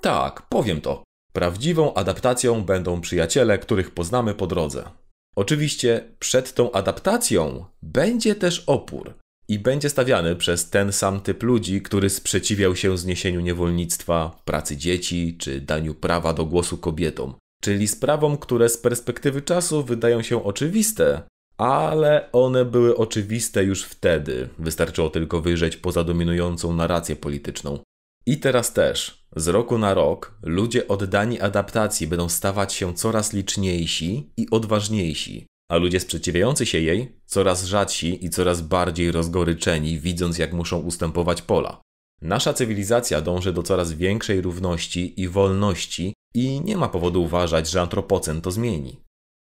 Tak, 0.00 0.42
powiem 0.48 0.80
to. 0.80 1.04
Prawdziwą 1.32 1.94
adaptacją 1.94 2.64
będą 2.64 3.00
przyjaciele, 3.00 3.58
których 3.58 3.90
poznamy 3.90 4.34
po 4.34 4.46
drodze. 4.46 4.90
Oczywiście 5.36 6.16
przed 6.18 6.54
tą 6.54 6.72
adaptacją 6.72 7.64
będzie 7.82 8.34
też 8.34 8.64
opór 8.66 9.14
i 9.48 9.58
będzie 9.58 9.90
stawiany 9.90 10.36
przez 10.36 10.70
ten 10.70 10.92
sam 10.92 11.20
typ 11.20 11.42
ludzi, 11.42 11.82
który 11.82 12.10
sprzeciwiał 12.10 12.76
się 12.76 12.98
zniesieniu 12.98 13.40
niewolnictwa, 13.40 14.42
pracy 14.44 14.76
dzieci 14.76 15.36
czy 15.38 15.60
daniu 15.60 15.94
prawa 15.94 16.32
do 16.32 16.44
głosu 16.44 16.78
kobietom, 16.78 17.34
czyli 17.62 17.88
sprawom, 17.88 18.36
które 18.36 18.68
z 18.68 18.78
perspektywy 18.78 19.42
czasu 19.42 19.84
wydają 19.84 20.22
się 20.22 20.44
oczywiste, 20.44 21.22
ale 21.56 22.28
one 22.32 22.64
były 22.64 22.96
oczywiste 22.96 23.64
już 23.64 23.84
wtedy. 23.84 24.48
Wystarczyło 24.58 25.10
tylko 25.10 25.40
wyjrzeć 25.40 25.76
poza 25.76 26.04
dominującą 26.04 26.72
narrację 26.72 27.16
polityczną. 27.16 27.78
I 28.26 28.38
teraz 28.38 28.72
też, 28.72 29.26
z 29.36 29.48
roku 29.48 29.78
na 29.78 29.94
rok, 29.94 30.38
ludzie 30.42 30.88
oddani 30.88 31.40
adaptacji 31.40 32.06
będą 32.06 32.28
stawać 32.28 32.72
się 32.72 32.94
coraz 32.94 33.32
liczniejsi 33.32 34.30
i 34.36 34.50
odważniejsi, 34.50 35.46
a 35.68 35.76
ludzie 35.76 36.00
sprzeciwiający 36.00 36.66
się 36.66 36.78
jej 36.78 37.20
coraz 37.26 37.64
rzadsi 37.64 38.24
i 38.24 38.30
coraz 38.30 38.60
bardziej 38.60 39.12
rozgoryczeni, 39.12 40.00
widząc 40.00 40.38
jak 40.38 40.52
muszą 40.52 40.78
ustępować 40.78 41.42
pola. 41.42 41.80
Nasza 42.22 42.54
cywilizacja 42.54 43.20
dąży 43.20 43.52
do 43.52 43.62
coraz 43.62 43.92
większej 43.92 44.40
równości 44.40 45.20
i 45.20 45.28
wolności 45.28 46.14
i 46.34 46.60
nie 46.60 46.76
ma 46.76 46.88
powodu 46.88 47.22
uważać, 47.22 47.70
że 47.70 47.80
antropocen 47.80 48.40
to 48.40 48.50
zmieni. 48.50 49.00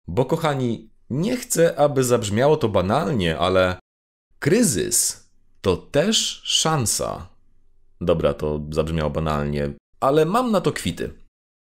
Bo 0.07 0.25
kochani, 0.25 0.89
nie 1.09 1.37
chcę, 1.37 1.79
aby 1.79 2.03
zabrzmiało 2.03 2.57
to 2.57 2.69
banalnie, 2.69 3.37
ale 3.37 3.79
kryzys 4.39 5.29
to 5.61 5.77
też 5.77 6.41
szansa. 6.43 7.27
Dobra, 8.01 8.33
to 8.33 8.61
zabrzmiało 8.69 9.09
banalnie, 9.09 9.73
ale 9.99 10.25
mam 10.25 10.51
na 10.51 10.61
to 10.61 10.71
kwity. 10.71 11.13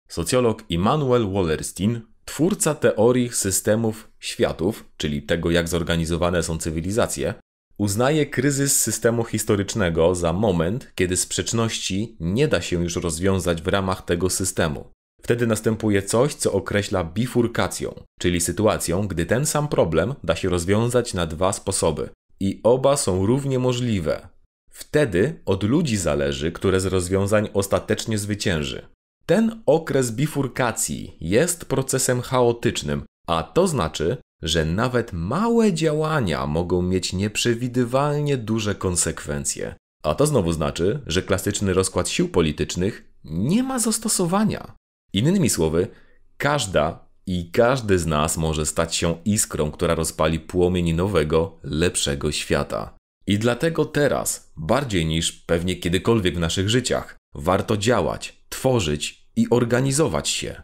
Socjolog 0.09 0.65
Immanuel 0.69 1.33
Wallerstein 1.33 2.12
Twórca 2.25 2.75
teorii 2.75 3.29
systemów 3.29 4.11
światów, 4.21 4.85
czyli 4.97 5.23
tego 5.23 5.51
jak 5.51 5.69
zorganizowane 5.69 6.43
są 6.43 6.59
cywilizacje, 6.59 7.35
uznaje 7.79 8.27
kryzys 8.27 8.77
systemu 8.77 9.25
historycznego 9.25 10.15
za 10.15 10.33
moment, 10.33 10.93
kiedy 10.95 11.17
sprzeczności 11.17 12.17
nie 12.21 12.49
da 12.49 12.61
się 12.61 12.83
już 12.83 12.97
rozwiązać 12.97 13.63
w 13.63 13.69
ramach 13.69 14.05
tego 14.05 14.31
systemu. 14.31 14.91
Wtedy 15.23 15.47
następuje 15.47 16.03
coś, 16.03 16.35
co 16.35 16.53
określa 16.53 17.05
bifurkacją, 17.05 17.95
czyli 18.21 18.41
sytuacją, 18.41 19.09
gdy 19.09 19.27
ten 19.27 19.47
sam 19.47 19.69
problem 19.69 20.15
da 20.25 20.37
się 20.37 20.49
rozwiązać 20.49 21.15
na 21.15 21.27
dwa 21.27 21.53
sposoby 21.53 22.09
i 22.41 22.61
oba 22.63 22.97
są 22.97 23.27
równie 23.27 23.59
możliwe. 23.59 24.29
Wtedy 24.71 25.41
od 25.45 25.63
ludzi 25.63 25.97
zależy, 25.97 26.53
które 26.53 26.81
z 26.81 26.87
rozwiązań 26.87 27.49
ostatecznie 27.53 28.19
zwycięży. 28.19 28.87
Ten 29.27 29.63
okres 29.67 30.11
bifurkacji 30.11 31.17
jest 31.21 31.65
procesem 31.65 32.21
chaotycznym, 32.21 33.03
a 33.27 33.43
to 33.43 33.69
znaczy, 33.69 34.17
że 34.43 34.65
nawet 34.65 35.13
małe 35.13 35.73
działania 35.73 36.47
mogą 36.47 36.83
mieć 36.83 37.13
nieprzewidywalnie 37.13 38.37
duże 38.37 38.75
konsekwencje. 38.75 39.75
A 40.03 40.15
to 40.15 40.27
znowu 40.27 40.53
znaczy, 40.53 41.01
że 41.07 41.23
klasyczny 41.23 41.73
rozkład 41.73 42.09
sił 42.09 42.29
politycznych 42.29 43.13
nie 43.25 43.63
ma 43.63 43.79
zastosowania. 43.79 44.75
Innymi 45.13 45.51
słowy, 45.51 45.89
każda 46.37 47.09
i 47.27 47.51
każdy 47.51 47.99
z 47.99 48.07
nas 48.07 48.37
może 48.37 48.67
stać 48.67 48.97
się 48.97 49.17
iskrą, 49.25 49.71
która 49.71 49.95
rozpali 49.95 50.41
płomień 50.41 50.93
nowego, 50.93 51.59
lepszego 51.63 52.33
świata. 52.33 52.97
I 53.27 53.39
dlatego 53.39 53.85
teraz, 53.85 54.53
bardziej 54.57 55.07
niż 55.07 55.33
pewnie 55.33 55.77
kiedykolwiek 55.77 56.37
w 56.37 56.41
naszych 56.41 56.69
życiach, 56.69 57.17
warto 57.35 57.77
działać, 57.77 58.42
tworzyć 58.53 59.29
i 59.37 59.47
organizować 59.51 60.29
się. 60.29 60.63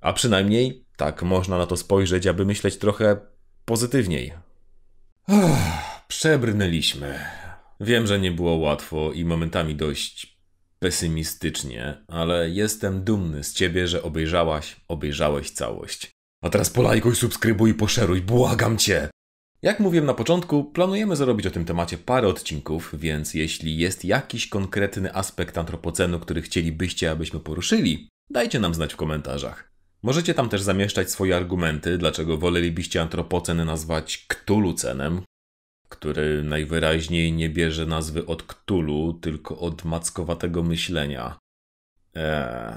A 0.00 0.12
przynajmniej 0.12 0.86
tak 0.96 1.22
można 1.22 1.58
na 1.58 1.66
to 1.66 1.76
spojrzeć, 1.76 2.26
aby 2.26 2.44
myśleć 2.44 2.76
trochę 2.76 3.16
pozytywniej. 3.64 4.32
Uff, 5.28 6.04
przebrnęliśmy. 6.08 7.18
Wiem, 7.80 8.06
że 8.06 8.20
nie 8.20 8.32
było 8.32 8.56
łatwo 8.56 9.12
i 9.12 9.24
momentami 9.24 9.74
dość 9.74 10.38
pesymistycznie, 10.78 12.04
ale 12.08 12.50
jestem 12.50 13.04
dumny 13.04 13.44
z 13.44 13.54
ciebie, 13.54 13.88
że 13.88 14.02
obejrzałaś, 14.02 14.76
obejrzałeś 14.88 15.50
całość. 15.50 16.10
A 16.42 16.50
teraz 16.50 16.70
polajkuj, 16.70 17.16
subskrybuj 17.16 17.74
poszeruj, 17.74 18.20
błagam 18.20 18.78
cię! 18.78 19.08
Jak 19.64 19.80
mówiłem 19.80 20.06
na 20.06 20.14
początku, 20.14 20.64
planujemy 20.64 21.16
zrobić 21.16 21.46
o 21.46 21.50
tym 21.50 21.64
temacie 21.64 21.98
parę 21.98 22.28
odcinków, 22.28 22.94
więc 22.98 23.34
jeśli 23.34 23.78
jest 23.78 24.04
jakiś 24.04 24.48
konkretny 24.48 25.14
aspekt 25.14 25.58
antropocenu, 25.58 26.20
który 26.20 26.42
chcielibyście, 26.42 27.10
abyśmy 27.10 27.40
poruszyli, 27.40 28.08
dajcie 28.30 28.60
nam 28.60 28.74
znać 28.74 28.94
w 28.94 28.96
komentarzach. 28.96 29.72
Możecie 30.02 30.34
tam 30.34 30.48
też 30.48 30.62
zamieszczać 30.62 31.10
swoje 31.10 31.36
argumenty, 31.36 31.98
dlaczego 31.98 32.38
wolelibyście 32.38 33.02
antropocen 33.02 33.64
nazwać 33.64 34.26
Ktulucenem, 34.28 35.22
który 35.88 36.42
najwyraźniej 36.42 37.32
nie 37.32 37.50
bierze 37.50 37.86
nazwy 37.86 38.26
od 38.26 38.42
Ktulu, 38.42 39.12
tylko 39.12 39.58
od 39.58 39.84
mackowatego 39.84 40.62
myślenia. 40.62 41.38
Eee, 42.14 42.74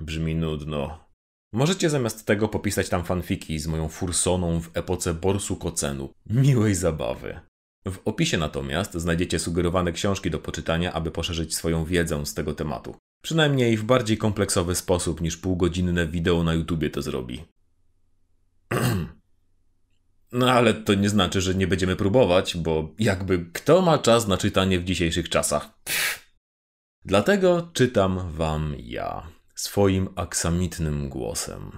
brzmi 0.00 0.34
nudno. 0.34 1.09
Możecie 1.52 1.90
zamiast 1.90 2.26
tego 2.26 2.48
popisać 2.48 2.88
tam 2.88 3.04
fanfiki 3.04 3.58
z 3.58 3.66
moją 3.66 3.88
fursoną 3.88 4.60
w 4.60 4.70
epoce 4.74 5.14
Borsu 5.14 5.56
Kocenu. 5.56 6.12
Miłej 6.26 6.74
zabawy. 6.74 7.40
W 7.88 7.98
opisie 8.04 8.38
natomiast 8.38 8.94
znajdziecie 8.94 9.38
sugerowane 9.38 9.92
książki 9.92 10.30
do 10.30 10.38
poczytania, 10.38 10.92
aby 10.92 11.10
poszerzyć 11.10 11.54
swoją 11.54 11.84
wiedzę 11.84 12.26
z 12.26 12.34
tego 12.34 12.54
tematu. 12.54 12.96
Przynajmniej 13.22 13.76
w 13.76 13.84
bardziej 13.84 14.18
kompleksowy 14.18 14.74
sposób 14.74 15.20
niż 15.20 15.36
półgodzinne 15.36 16.06
wideo 16.06 16.42
na 16.42 16.54
YouTubie 16.54 16.90
to 16.90 17.02
zrobi. 17.02 17.44
No 20.32 20.52
ale 20.52 20.74
to 20.74 20.94
nie 20.94 21.08
znaczy, 21.08 21.40
że 21.40 21.54
nie 21.54 21.66
będziemy 21.66 21.96
próbować, 21.96 22.56
bo 22.56 22.94
jakby 22.98 23.46
kto 23.52 23.82
ma 23.82 23.98
czas 23.98 24.28
na 24.28 24.36
czytanie 24.36 24.78
w 24.78 24.84
dzisiejszych 24.84 25.28
czasach? 25.28 25.70
Dlatego 27.04 27.70
czytam 27.72 28.32
wam 28.32 28.74
ja, 28.78 29.26
swoim 29.60 30.08
aksamitnym 30.16 31.08
głosem. 31.08 31.70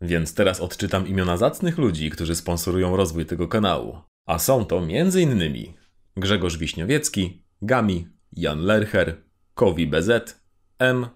Więc 0.00 0.34
teraz 0.34 0.60
odczytam 0.60 1.08
imiona 1.08 1.36
zacnych 1.36 1.78
ludzi, 1.78 2.10
którzy 2.10 2.34
sponsorują 2.34 2.96
rozwój 2.96 3.26
tego 3.26 3.48
kanału. 3.48 3.98
A 4.26 4.38
są 4.38 4.64
to 4.64 4.78
m.in. 4.78 5.74
Grzegorz 6.16 6.56
Wiśniowiecki, 6.58 7.42
Gami, 7.62 8.08
Jan 8.32 8.60
Lercher, 8.60 9.16
Kowi 9.54 9.86
BZ, 9.86 10.40
M, 10.78 11.06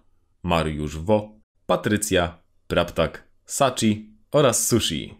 Mariusz 0.43 0.99
Wo, 0.99 1.41
Patrycja, 1.67 2.43
Praptak, 2.67 3.29
Sachi 3.47 4.11
oraz 4.31 4.67
Sushi. 4.67 5.18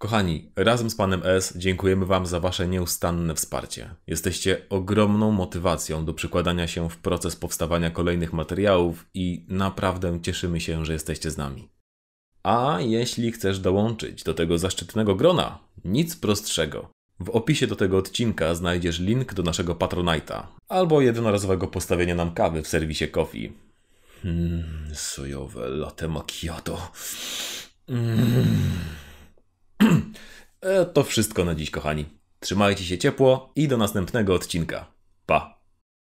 Kochani, 0.00 0.52
razem 0.56 0.90
z 0.90 0.94
panem 0.94 1.22
S 1.24 1.56
dziękujemy 1.56 2.06
wam 2.06 2.26
za 2.26 2.40
wasze 2.40 2.68
nieustanne 2.68 3.34
wsparcie. 3.34 3.94
Jesteście 4.06 4.68
ogromną 4.68 5.30
motywacją 5.30 6.04
do 6.04 6.14
przykładania 6.14 6.66
się 6.66 6.90
w 6.90 6.96
proces 6.96 7.36
powstawania 7.36 7.90
kolejnych 7.90 8.32
materiałów 8.32 9.06
i 9.14 9.46
naprawdę 9.48 10.20
cieszymy 10.22 10.60
się, 10.60 10.84
że 10.84 10.92
jesteście 10.92 11.30
z 11.30 11.36
nami. 11.36 11.68
A 12.42 12.78
jeśli 12.80 13.32
chcesz 13.32 13.58
dołączyć 13.58 14.22
do 14.22 14.34
tego 14.34 14.58
zaszczytnego 14.58 15.14
grona, 15.14 15.58
nic 15.84 16.16
prostszego. 16.16 16.90
W 17.20 17.30
opisie 17.30 17.66
do 17.66 17.76
tego 17.76 17.98
odcinka 17.98 18.54
znajdziesz 18.54 19.00
link 19.00 19.34
do 19.34 19.42
naszego 19.42 19.74
Patronite'a 19.74 20.42
albo 20.68 21.00
jednorazowego 21.00 21.66
postawienia 21.66 22.14
nam 22.14 22.34
kawy 22.34 22.62
w 22.62 22.68
serwisie 22.68 23.08
Coffee. 23.08 23.52
Mmm, 24.24 24.94
sojowe 24.94 25.68
latte 25.68 26.08
macchiato. 26.08 26.90
Mm. 27.88 29.09
To 30.94 31.04
wszystko 31.04 31.44
na 31.44 31.54
dziś, 31.54 31.70
kochani. 31.70 32.04
Trzymajcie 32.40 32.84
się 32.84 32.98
ciepło 32.98 33.52
i 33.56 33.68
do 33.68 33.76
następnego 33.76 34.34
odcinka. 34.34 34.86
Pa! 35.26 35.59